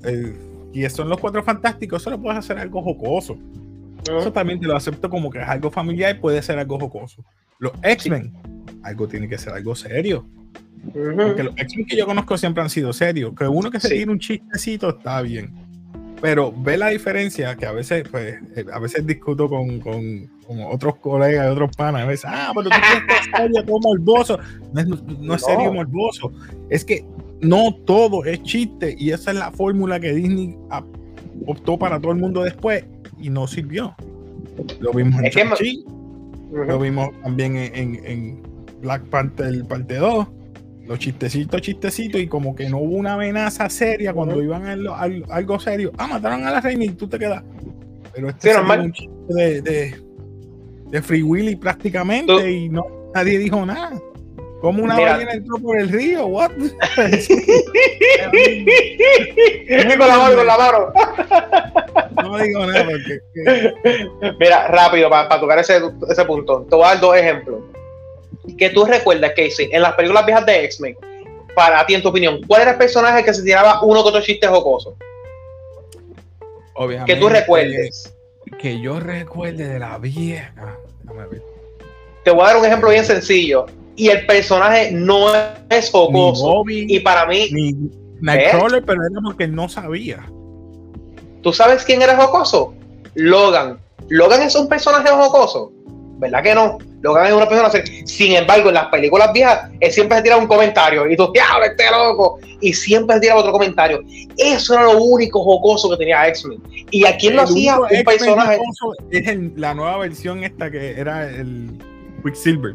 y 0.73 0.89
son 0.89 1.09
los 1.09 1.19
cuatro 1.19 1.43
fantásticos, 1.43 2.03
eso 2.03 2.11
lo 2.11 2.21
puedes 2.21 2.39
hacer 2.39 2.59
algo 2.59 2.83
jocoso. 2.83 3.37
Eso 4.05 4.33
también 4.33 4.59
te 4.59 4.67
lo 4.67 4.77
acepto 4.77 5.11
como 5.11 5.31
que 5.31 5.41
es 5.41 5.49
algo 5.49 5.71
familiar 5.71 6.17
y 6.17 6.19
puede 6.19 6.41
ser 6.41 6.59
algo 6.59 6.79
jocoso. 6.79 7.25
Los 7.59 7.73
X-Men, 7.83 8.33
algo 8.83 9.07
tiene 9.07 9.29
que 9.29 9.37
ser 9.37 9.53
algo 9.53 9.75
serio. 9.75 10.27
Porque 10.93 11.43
los 11.43 11.55
X-Men 11.59 11.87
que 11.87 11.97
yo 11.97 12.07
conozco 12.07 12.39
siempre 12.39 12.63
han 12.63 12.71
sido 12.71 12.93
serios. 12.95 13.35
Que 13.37 13.47
uno 13.47 13.71
que 13.71 13.79
se 13.79 13.89
tiene 13.91 14.11
un 14.11 14.19
chistecito 14.19 14.89
está 14.89 15.21
bien 15.21 15.60
pero 16.21 16.53
ve 16.55 16.77
la 16.77 16.89
diferencia 16.89 17.57
que 17.57 17.67
a 17.67 17.73
veces, 17.73 18.05
pues, 18.11 18.35
eh, 18.57 18.65
a 18.73 18.79
veces 18.79 19.07
discuto 19.07 19.49
con, 19.49 19.81
con, 19.81 20.27
con 20.47 20.63
otros 20.65 20.97
colegas 20.97 21.47
de 21.47 21.53
otros 21.53 21.75
panas. 21.77 22.03
A 22.03 22.07
veces, 22.07 22.27
ah, 22.29 22.53
pero 22.55 22.69
tú 22.69 22.77
tienes 22.77 23.25
serio 23.37 23.65
como 23.65 23.89
morboso. 23.89 24.39
No 24.73 24.81
es, 24.81 24.87
no 24.87 25.35
es 25.35 25.43
serio 25.43 25.73
morboso. 25.73 26.33
Es 26.69 26.85
que 26.85 27.05
no 27.41 27.75
todo 27.87 28.25
es 28.25 28.43
chiste 28.43 28.95
y 28.99 29.11
esa 29.11 29.31
es 29.31 29.39
la 29.39 29.51
fórmula 29.51 29.99
que 29.99 30.13
Disney 30.13 30.57
optó 31.47 31.79
para 31.79 31.99
todo 32.01 32.13
el 32.13 32.19
mundo 32.19 32.43
después 32.43 32.85
y 33.19 33.31
no 33.31 33.47
sirvió. 33.47 33.95
Lo 34.81 34.93
vimos 34.93 35.23
en 35.23 35.31
Chachi, 35.31 35.85
lo 36.53 36.79
vimos 36.79 37.09
también 37.23 37.57
en, 37.57 37.75
en, 37.75 38.05
en 38.05 38.43
Black 38.83 39.05
Panther 39.05 39.65
parte 39.65 39.97
2 39.97 40.27
los 40.91 40.99
chistecitos, 40.99 41.61
chistecitos, 41.61 42.21
y 42.21 42.27
como 42.27 42.57
que 42.57 42.69
no 42.69 42.79
hubo 42.79 42.97
una 42.97 43.13
amenaza 43.13 43.71
seria 43.71 44.13
cuando 44.13 44.43
iban 44.43 44.67
a, 44.67 44.73
algo 45.33 45.61
serio. 45.61 45.93
Ah, 45.97 46.09
mataron 46.09 46.45
a 46.45 46.51
la 46.51 46.61
reina 46.61 46.85
y 46.85 46.89
tú 46.89 47.07
te 47.07 47.17
quedas. 47.17 47.45
Pero 48.13 48.31
este 48.31 48.51
es 48.51 48.57
un 48.57 48.93
chiste 48.93 49.63
de, 49.63 49.95
de, 50.91 51.01
Free 51.01 51.23
Willy 51.23 51.55
prácticamente 51.55 52.51
y 52.51 52.69
no 52.69 52.85
nadie 53.15 53.39
dijo 53.39 53.65
nada. 53.65 54.01
Como 54.61 54.83
una 54.83 54.99
ballena 54.99 55.31
entró 55.35 55.59
por 55.59 55.79
el 55.79 55.91
río, 55.91 56.27
what? 56.27 56.51
con 56.57 56.67
la 60.09 60.19
mano, 60.19 60.37
con 60.37 60.47
la 60.47 60.59
mano. 60.59 60.93
No 62.21 62.37
digo 62.37 62.67
nada 62.67 62.85
porque. 62.85 63.21
Mira, 64.41 64.67
rápido, 64.67 65.09
para, 65.09 65.41
tocar 65.41 65.61
ese, 65.61 65.81
ese 66.11 66.25
punto. 66.25 66.67
Te 66.69 66.75
voy 66.75 66.85
a 66.85 66.89
dar 66.89 67.01
dos 67.01 67.17
ejemplos 67.17 67.61
que 68.57 68.71
tú 68.71 68.85
recuerdas, 68.85 69.33
Casey, 69.37 69.69
en 69.73 69.83
las 69.83 69.95
películas 69.95 70.27
viejas 70.27 70.47
de 70.47 70.65
X-Men, 70.65 70.97
para 71.55 71.85
ti, 71.87 71.95
en 71.95 72.03
tu 72.03 72.09
opinión, 72.09 72.41
¿cuál 72.47 72.63
era 72.63 72.71
el 72.73 72.79
personaje 72.79 73.25
que 73.25 73.35
se 73.35 73.43
tiraba 73.43 73.83
uno 73.83 74.03
con 74.03 74.09
otro 74.09 74.23
chiste 74.23 74.47
jocoso? 74.47 74.97
Obviamente. 76.75 77.13
Que 77.13 77.21
tú 77.21 77.29
recuerdes. 77.29 78.15
Que, 78.59 78.81
yo 78.81 79.01
recuerde 79.01 79.69
de 79.69 79.79
la 79.79 79.99
vieja. 79.99 80.79
Te 82.25 82.31
voy 82.31 82.43
a 82.43 82.47
dar 82.49 82.57
un 82.57 82.65
ejemplo 82.65 82.91
bien 82.91 83.05
sencillo. 83.05 83.67
Y 83.97 84.09
el 84.09 84.25
personaje 84.27 84.91
no 84.93 85.27
es 85.69 85.91
jocoso. 85.91 86.63
y 86.69 87.01
para 87.01 87.27
mí. 87.27 87.49
Ni 87.53 87.75
Nightcrawler, 88.21 88.85
pero 88.85 89.03
era 89.03 89.21
porque 89.23 89.47
no 89.47 89.69
sabía. 89.69 90.27
¿Tú 91.43 91.53
sabes 91.53 91.85
quién 91.85 92.03
era 92.03 92.17
jocoso? 92.17 92.75
Logan. 93.15 93.79
Logan 94.09 94.43
es 94.43 94.55
un 94.55 94.69
personaje 94.69 95.09
jocoso. 95.09 95.73
¿Verdad 96.19 96.43
que 96.43 96.55
no? 96.55 96.79
Logan 97.03 97.27
es 97.27 97.33
una 97.33 97.49
persona 97.49 97.71
seria. 97.71 98.07
Sin 98.07 98.35
embargo, 98.35 98.69
en 98.69 98.75
las 98.75 98.87
películas 98.87 99.33
viejas, 99.33 99.71
él 99.81 99.91
siempre 99.91 100.19
se 100.19 100.23
tira 100.25 100.37
un 100.37 100.47
comentario 100.47 101.11
y 101.11 101.17
tú, 101.17 101.31
diablo, 101.33 101.65
este 101.65 101.85
loco. 101.91 102.39
Y 102.61 102.73
siempre 102.75 103.17
se 103.17 103.23
tira 103.23 103.37
otro 103.37 103.53
comentario. 103.53 104.03
Eso 104.37 104.75
era 104.75 104.85
lo 104.85 105.03
único 105.03 105.43
jocoso 105.43 105.91
que 105.91 105.97
tenía 105.97 106.29
X-Men. 106.29 106.61
¿Y 106.91 107.07
a 107.07 107.17
quién 107.17 107.37
lo 107.37 107.43
hacía? 107.43 107.79
Un 107.79 108.05
personaje. 108.05 108.59
Es 109.11 109.27
la 109.57 109.75
nueva 109.75 109.99
versión 109.99 110.45
esta 110.45 110.71
que 110.71 110.93
era 111.01 111.29
el 111.29 111.71
Quicksilver. 112.23 112.73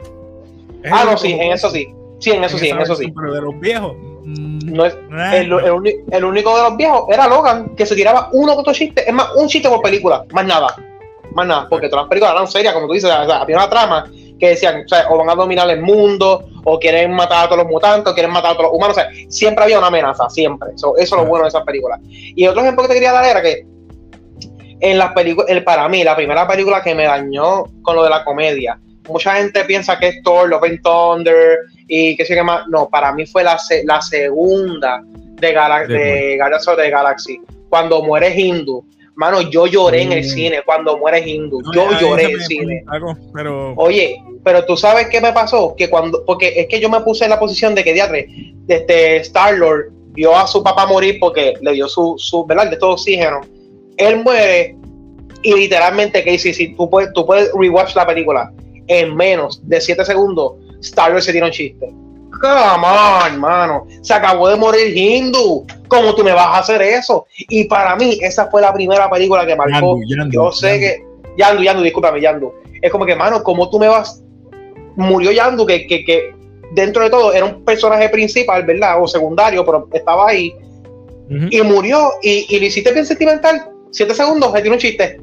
Ah, 0.91 1.05
no, 1.05 1.17
sí, 1.17 1.33
en 1.33 1.51
eso 1.51 1.69
sí. 1.69 1.87
Sí, 2.19 2.31
en 2.31 2.43
eso 2.43 2.57
sí, 2.57 2.69
en 2.69 2.79
eso 2.79 2.95
sí. 2.95 3.11
Pero 3.15 3.33
de 3.33 3.41
los 3.41 3.59
viejos. 3.59 3.95
No 4.25 4.85
es, 4.85 4.95
el, 5.33 5.53
el, 6.11 6.25
único 6.25 6.57
de 6.57 6.63
los 6.63 6.77
viejos 6.77 7.05
era 7.11 7.27
Logan, 7.27 7.75
que 7.75 7.85
se 7.85 7.95
tiraba 7.95 8.29
uno 8.33 8.53
o 8.53 8.59
otro 8.59 8.73
chiste. 8.73 9.07
Es 9.07 9.13
más, 9.13 9.27
un 9.35 9.47
chiste 9.47 9.69
por 9.69 9.81
película, 9.83 10.25
más 10.31 10.45
nada. 10.45 10.75
Más 11.35 11.45
nada, 11.45 11.67
porque 11.69 11.89
todas 11.89 12.03
las 12.03 12.09
películas 12.09 12.33
eran 12.33 12.47
serias, 12.47 12.73
como 12.73 12.87
tú 12.87 12.93
dices. 12.93 13.11
había 13.11 13.57
una 13.57 13.69
trama 13.69 14.09
que 14.39 14.49
decían, 14.49 14.83
o, 14.85 14.87
sea, 14.87 15.07
o 15.09 15.17
van 15.17 15.29
a 15.29 15.35
dominar 15.35 15.69
el 15.69 15.81
mundo, 15.81 16.47
o 16.63 16.79
quieren 16.79 17.13
matar 17.13 17.45
a 17.45 17.49
todos 17.49 17.63
los 17.63 17.71
mutantes, 17.71 18.11
o 18.11 18.15
quieren 18.15 18.31
matar 18.31 18.51
a 18.51 18.53
todos 18.55 18.71
los 18.71 18.77
humanos. 18.77 18.97
O 18.97 18.99
sea, 19.01 19.09
siempre 19.29 19.65
había 19.65 19.77
una 19.77 19.87
amenaza, 19.87 20.29
siempre. 20.29 20.69
eso 20.75 20.95
es 20.97 21.11
lo 21.11 21.25
bueno 21.25 21.43
de 21.43 21.49
esas 21.49 21.63
películas. 21.63 21.99
Y 22.03 22.47
otro 22.47 22.61
ejemplo 22.61 22.83
que 22.83 22.87
te 22.87 22.93
quería 22.95 23.11
dar 23.11 23.25
era 23.25 23.41
que 23.41 23.65
en 24.79 24.97
las 24.97 25.13
películas, 25.13 25.61
para 25.63 25.87
mí, 25.89 26.03
la 26.03 26.15
primera 26.15 26.47
película 26.47 26.81
que 26.81 26.95
me 26.95 27.03
dañó 27.03 27.65
con 27.81 27.95
lo 27.95 28.03
de 28.03 28.09
la 28.09 28.23
comedia, 28.23 28.79
mucha 29.07 29.35
gente 29.35 29.63
piensa 29.65 29.99
que 29.99 30.07
es 30.07 30.23
Thor, 30.23 30.49
Love 30.49 30.63
and 30.63 30.81
Thunder 30.81 31.59
y 31.87 32.15
que 32.15 32.25
se 32.25 32.35
llama. 32.35 32.65
No, 32.69 32.89
para 32.89 33.11
mí 33.11 33.25
fue 33.25 33.43
la, 33.43 33.57
la 33.83 34.01
segunda 34.01 35.01
de, 35.03 35.51
Gala 35.51 35.85
de 35.85 36.39
of 36.41 36.77
the 36.77 36.89
Galaxy, 36.89 37.41
cuando 37.69 38.01
muere 38.03 38.33
Hindu. 38.39 38.85
Mano, 39.15 39.41
yo 39.41 39.65
lloré 39.65 40.01
en 40.01 40.11
el 40.11 40.23
cine 40.23 40.61
cuando 40.65 40.97
muere 40.97 41.27
Hindu. 41.27 41.61
yo 41.73 41.89
lloré 41.99 42.25
en 42.25 42.31
el 42.31 42.41
cine. 42.41 42.83
pero... 43.33 43.73
Oye, 43.77 44.21
pero 44.43 44.65
tú 44.65 44.75
sabes 44.75 45.07
qué 45.07 45.21
me 45.21 45.31
pasó? 45.31 45.73
Que 45.77 45.89
cuando, 45.89 46.23
porque 46.25 46.53
es 46.59 46.67
que 46.67 46.79
yo 46.79 46.89
me 46.89 46.99
puse 47.01 47.23
en 47.23 47.29
la 47.29 47.39
posición 47.39 47.73
de 47.75 47.83
que 47.83 47.93
diatre, 47.93 48.27
este 48.67 49.17
Star 49.17 49.57
Lord 49.57 49.91
vio 50.11 50.35
a 50.35 50.47
su 50.47 50.61
papá 50.63 50.85
morir 50.85 51.17
porque 51.19 51.53
le 51.61 51.73
dio 51.73 51.87
su, 51.87 52.15
su 52.17 52.45
¿verdad? 52.45 52.69
De 52.69 52.77
todo 52.77 52.91
oxígeno. 52.91 53.41
Él 53.97 54.21
muere 54.23 54.75
y 55.45 55.53
literalmente, 55.53 56.23
que 56.23 56.39
si, 56.39 56.75
tú 56.75 56.89
puedes, 56.89 57.13
tú 57.13 57.23
puedes 57.23 57.51
rewatch 57.53 57.95
la 57.95 58.07
película 58.07 58.51
en 58.87 59.15
menos 59.15 59.61
de 59.63 59.79
7 59.79 60.03
segundos, 60.03 60.53
Star 60.81 61.13
Wars 61.13 61.25
se 61.25 61.31
tiene 61.31 61.45
un 61.45 61.53
chiste. 61.53 61.87
Come 62.41 62.87
on, 62.87 63.33
hermano. 63.33 63.87
Se 64.01 64.13
acabó 64.13 64.47
de 64.47 64.55
morir 64.55 64.95
Hindu. 64.95 65.65
¿Cómo 65.87 66.15
tú 66.15 66.23
me 66.23 66.33
vas 66.33 66.47
a 66.47 66.57
hacer 66.59 66.81
eso? 66.81 67.25
Y 67.37 67.65
para 67.65 67.95
mí, 67.95 68.17
esa 68.21 68.49
fue 68.49 68.61
la 68.61 68.73
primera 68.73 69.09
película 69.09 69.45
que 69.45 69.55
marcó. 69.55 69.99
Yo 70.31 70.51
sé 70.51 70.79
que. 70.79 71.05
Yandu, 71.37 71.63
Yandu, 71.63 71.83
discúlpame, 71.83 72.21
Yandu. 72.21 72.53
Es 72.81 72.91
como 72.91 73.05
que, 73.05 73.13
hermano, 73.13 73.43
¿cómo 73.43 73.69
tú 73.69 73.79
me 73.79 73.87
vas. 73.87 74.21
Murió 74.95 75.31
Yandu, 75.31 75.65
que, 75.65 75.85
que, 75.87 76.05
que 76.05 76.33
dentro 76.71 77.03
de 77.03 77.09
todo 77.09 77.33
era 77.33 77.45
un 77.45 77.63
personaje 77.65 78.09
principal, 78.09 78.63
¿verdad? 78.63 79.01
O 79.01 79.07
secundario, 79.07 79.65
pero 79.65 79.87
estaba 79.93 80.29
ahí. 80.29 80.55
Y 81.49 81.61
murió. 81.61 82.11
Y, 82.21 82.45
y 82.49 82.59
le 82.59 82.67
hiciste 82.67 82.91
bien 82.91 83.05
sentimental. 83.05 83.69
Siete 83.91 84.13
segundos, 84.13 84.51
se 84.53 84.61
tiene 84.61 84.75
un 84.75 84.81
chiste. 84.81 85.19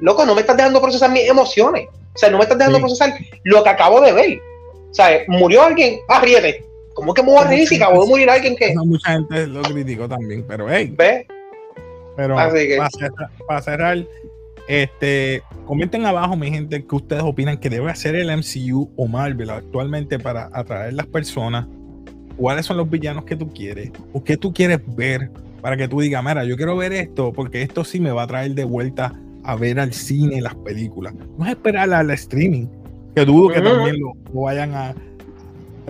Loco, 0.00 0.24
no 0.24 0.34
me 0.34 0.40
estás 0.40 0.56
dejando 0.56 0.80
procesar 0.80 1.10
mis 1.10 1.28
emociones. 1.28 1.88
O 2.14 2.18
sea, 2.18 2.30
no 2.30 2.38
me 2.38 2.44
estás 2.44 2.58
dejando 2.58 2.80
procesar 2.80 3.14
lo 3.44 3.62
que 3.62 3.68
acabo 3.68 4.00
de 4.00 4.12
ver. 4.12 4.40
Sea, 4.92 5.22
murió 5.28 5.62
alguien, 5.62 5.98
ah, 6.08 6.20
ríete. 6.20 6.64
¿Cómo 6.94 7.14
que 7.14 7.22
me 7.22 7.32
voy 7.32 7.42
a 7.42 7.48
reír 7.48 7.66
si 7.66 7.76
acabó 7.76 8.04
de 8.04 8.10
morir 8.10 8.30
alguien 8.30 8.54
que.? 8.56 8.74
No, 8.74 8.84
mucha 8.84 9.12
gente 9.12 9.46
lo 9.46 9.62
criticó 9.62 10.08
también, 10.08 10.44
pero 10.46 10.70
hey. 10.70 10.94
¿Ves? 10.96 11.26
Pero 12.16 12.36
para, 13.46 13.62
cerrar, 13.62 14.06
este, 14.68 15.42
comenten 15.64 16.04
abajo, 16.04 16.36
mi 16.36 16.50
gente, 16.50 16.84
que 16.84 16.94
ustedes 16.94 17.22
opinan 17.22 17.58
que 17.58 17.70
debe 17.70 17.90
hacer 17.90 18.14
el 18.14 18.30
MCU 18.36 18.90
o 18.96 19.08
Marvel 19.08 19.48
actualmente 19.48 20.18
para 20.18 20.50
atraer 20.52 20.92
las 20.92 21.06
personas. 21.06 21.66
¿Cuáles 22.36 22.66
son 22.66 22.76
los 22.76 22.90
villanos 22.90 23.24
que 23.24 23.36
tú 23.36 23.50
quieres? 23.52 23.90
¿O 24.12 24.22
qué 24.22 24.36
tú 24.36 24.52
quieres 24.52 24.80
ver? 24.94 25.30
Para 25.62 25.76
que 25.76 25.88
tú 25.88 26.00
digas, 26.00 26.22
mira, 26.22 26.44
yo 26.44 26.56
quiero 26.56 26.76
ver 26.76 26.92
esto, 26.92 27.32
porque 27.32 27.62
esto 27.62 27.84
sí 27.84 28.00
me 28.00 28.10
va 28.10 28.24
a 28.24 28.26
traer 28.26 28.52
de 28.52 28.64
vuelta 28.64 29.14
a 29.44 29.54
ver 29.56 29.80
al 29.80 29.92
cine 29.92 30.40
las 30.40 30.54
películas. 30.56 31.14
No 31.38 31.44
es 31.44 31.52
esperar 31.52 31.92
al 31.92 32.10
streaming, 32.10 32.66
que 33.14 33.24
dudo 33.24 33.48
que 33.48 33.60
también 33.60 34.00
lo, 34.00 34.14
vayan 34.32 34.74
a, 34.74 34.94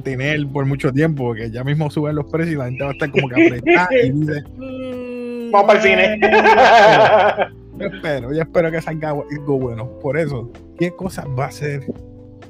tener 0.03 0.47
por 0.49 0.65
mucho 0.65 0.93
tiempo, 0.93 1.25
porque 1.25 1.51
ya 1.51 1.63
mismo 1.63 1.91
suben 1.91 2.17
los 2.17 2.25
precios 2.27 2.55
y 2.55 2.59
la 2.59 2.65
gente 2.65 2.83
va 2.83 2.91
a 2.91 2.93
estar 2.93 3.11
como 3.11 3.29
que 3.29 3.47
apretada 3.47 3.89
y 4.03 4.11
dice, 4.11 4.43
mm, 4.57 5.51
vamos 5.53 5.67
para 5.67 5.79
el 5.79 5.85
cine. 5.85 6.21
Yo 7.79 7.87
espero, 7.87 8.33
yo 8.33 8.43
espero 8.43 8.71
que 8.71 8.83
salga 8.83 9.11
algo 9.11 9.59
bueno. 9.59 9.89
Por 10.01 10.19
eso, 10.19 10.53
¿qué 10.79 10.95
cosa 10.95 11.25
va 11.27 11.47
a 11.47 11.51
ser 11.51 11.83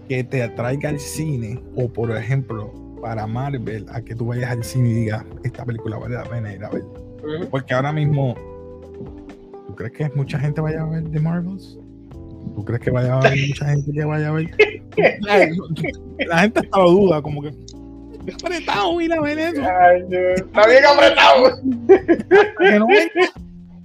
que 0.08 0.24
te 0.24 0.42
atraiga 0.42 0.88
al 0.90 0.98
cine? 0.98 1.62
O 1.76 1.88
por 1.88 2.14
ejemplo, 2.14 2.72
para 3.00 3.26
Marvel, 3.26 3.86
a 3.92 4.02
que 4.02 4.16
tú 4.16 4.26
vayas 4.26 4.50
al 4.50 4.64
cine 4.64 4.90
y 4.90 4.94
digas, 4.94 5.24
esta 5.44 5.64
película 5.64 5.96
vale 5.96 6.16
la 6.16 6.24
pena 6.24 6.52
ir 6.52 6.64
a 6.64 6.70
ver. 6.70 6.82
Porque 7.50 7.72
ahora 7.72 7.92
mismo 7.92 8.34
¿Tú 9.72 9.76
crees 9.76 9.92
que 9.92 10.10
mucha 10.14 10.38
gente 10.38 10.60
vaya 10.60 10.82
a 10.82 10.86
ver 10.86 11.08
The 11.10 11.18
Marvels? 11.18 11.78
¿Tú 12.54 12.64
crees 12.64 12.80
que 12.82 12.90
vaya 12.90 13.14
a 13.14 13.18
haber 13.18 13.48
mucha 13.48 13.66
gente 13.66 13.92
que 13.92 14.04
vaya 14.04 14.28
a 14.28 14.32
ver? 14.32 14.50
La 16.26 16.38
gente 16.40 16.60
estaba 16.60 16.84
duda, 16.84 17.22
como 17.22 17.42
que. 17.42 17.50
apretado 18.34 19.00
ir 19.00 19.12
a 19.12 19.20
ver 19.20 19.38
eso. 19.38 19.62
está 19.62 20.66
bien 20.66 20.84
apretado. 20.84 21.60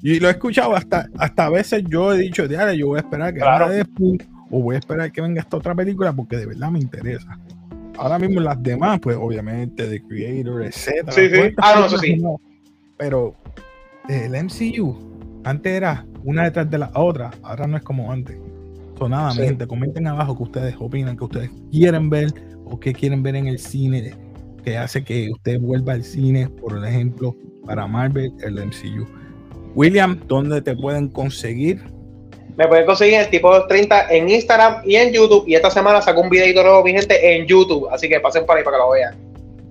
y 0.02 0.20
lo 0.20 0.28
he 0.28 0.32
escuchado 0.32 0.76
hasta, 0.76 1.08
hasta 1.18 1.46
a 1.46 1.50
veces 1.50 1.84
yo 1.88 2.14
he 2.14 2.18
dicho, 2.18 2.48
diario, 2.48 2.74
yo 2.74 2.88
voy 2.88 2.98
a 2.98 3.02
esperar 3.02 3.34
que 3.34 3.40
claro. 3.40 3.70
después 3.70 4.20
o 4.50 4.62
voy 4.62 4.76
a 4.76 4.80
esperar 4.80 5.12
que 5.12 5.22
venga 5.22 5.42
esta 5.42 5.58
otra 5.58 5.76
película 5.76 6.14
porque 6.14 6.38
de 6.38 6.46
verdad 6.46 6.70
me 6.70 6.80
interesa. 6.80 7.38
Ahora 7.98 8.20
mismo 8.20 8.40
las 8.40 8.62
demás, 8.62 9.00
pues 9.00 9.18
obviamente 9.18 9.88
The 9.88 10.04
Creator, 10.04 10.64
etc. 10.64 11.10
Sí, 11.10 11.30
sí. 11.30 11.54
Ah, 11.58 11.76
no, 11.80 11.86
eso 11.88 11.98
sí. 11.98 12.22
Pero 12.98 13.36
el 14.08 14.32
MCU, 14.32 15.42
antes 15.44 15.72
era 15.72 16.06
una 16.24 16.44
detrás 16.44 16.70
de 16.70 16.78
la 16.78 16.92
otra, 16.94 17.32
ahora 17.42 17.68
no 17.68 17.78
es 17.78 17.84
como 17.84 18.12
antes. 18.12 18.38
So, 18.98 19.08
nada, 19.08 19.34
mi 19.36 19.44
gente, 19.44 19.68
comenten 19.68 20.08
abajo 20.08 20.36
que 20.36 20.44
ustedes 20.44 20.76
opinan, 20.80 21.16
que 21.16 21.24
ustedes 21.24 21.52
quieren 21.72 22.10
ver 22.10 22.34
o 22.66 22.80
que 22.80 22.94
quieren 22.94 23.22
ver 23.22 23.36
en 23.36 23.48
el 23.48 23.60
cine, 23.60 24.16
que 24.64 24.78
hace 24.78 25.04
que 25.04 25.30
usted 25.32 25.60
vuelva 25.60 25.94
al 25.94 26.04
cine, 26.04 26.50
por 26.50 26.84
ejemplo, 26.86 27.36
para 27.66 27.86
Marvel, 27.86 28.34
el 28.42 28.56
MCU. 28.56 29.08
William, 29.76 30.20
¿dónde 30.28 30.62
te 30.62 30.76
pueden 30.76 31.10
conseguir? 31.10 31.84
Me 32.58 32.68
pueden 32.68 32.88
conseguir 32.88 33.20
el 33.20 33.30
tipo 33.30 33.68
30 33.68 34.10
en 34.10 34.30
Instagram 34.30 34.82
y 34.84 34.96
en 34.96 35.14
YouTube. 35.14 35.44
Y 35.48 35.54
esta 35.54 35.70
semana 35.70 36.02
saco 36.02 36.22
un 36.22 36.30
videito 36.30 36.64
nuevo, 36.64 36.84
mi 36.84 36.92
gente, 36.92 37.38
en 37.38 37.46
YouTube. 37.46 37.88
Así 37.92 38.10
que 38.10 38.20
pasen 38.20 38.48
por 38.48 38.58
ahí 38.58 38.64
para 38.64 38.78
que 38.78 38.82
lo 38.82 38.90
vean. 38.90 39.16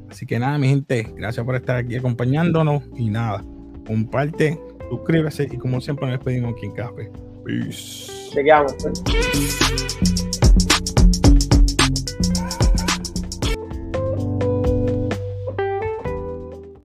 Así 0.08 0.24
que 0.24 0.38
nada, 0.38 0.56
mi 0.56 0.68
gente, 0.68 1.08
gracias 1.16 1.44
por 1.44 1.56
estar 1.56 1.76
aquí 1.76 1.96
acompañándonos. 1.96 2.84
Y 2.96 3.10
nada, 3.10 3.44
comparte, 3.84 4.56
suscríbase 4.88 5.48
y 5.50 5.56
como 5.56 5.80
siempre 5.80 6.06
nos 6.06 6.18
despedimos 6.18 6.54
aquí 6.54 6.66
en 6.66 6.72
Café. 6.72 7.10
Peace. 7.44 8.25
Chegamos. 8.32 8.74
a 8.84 10.15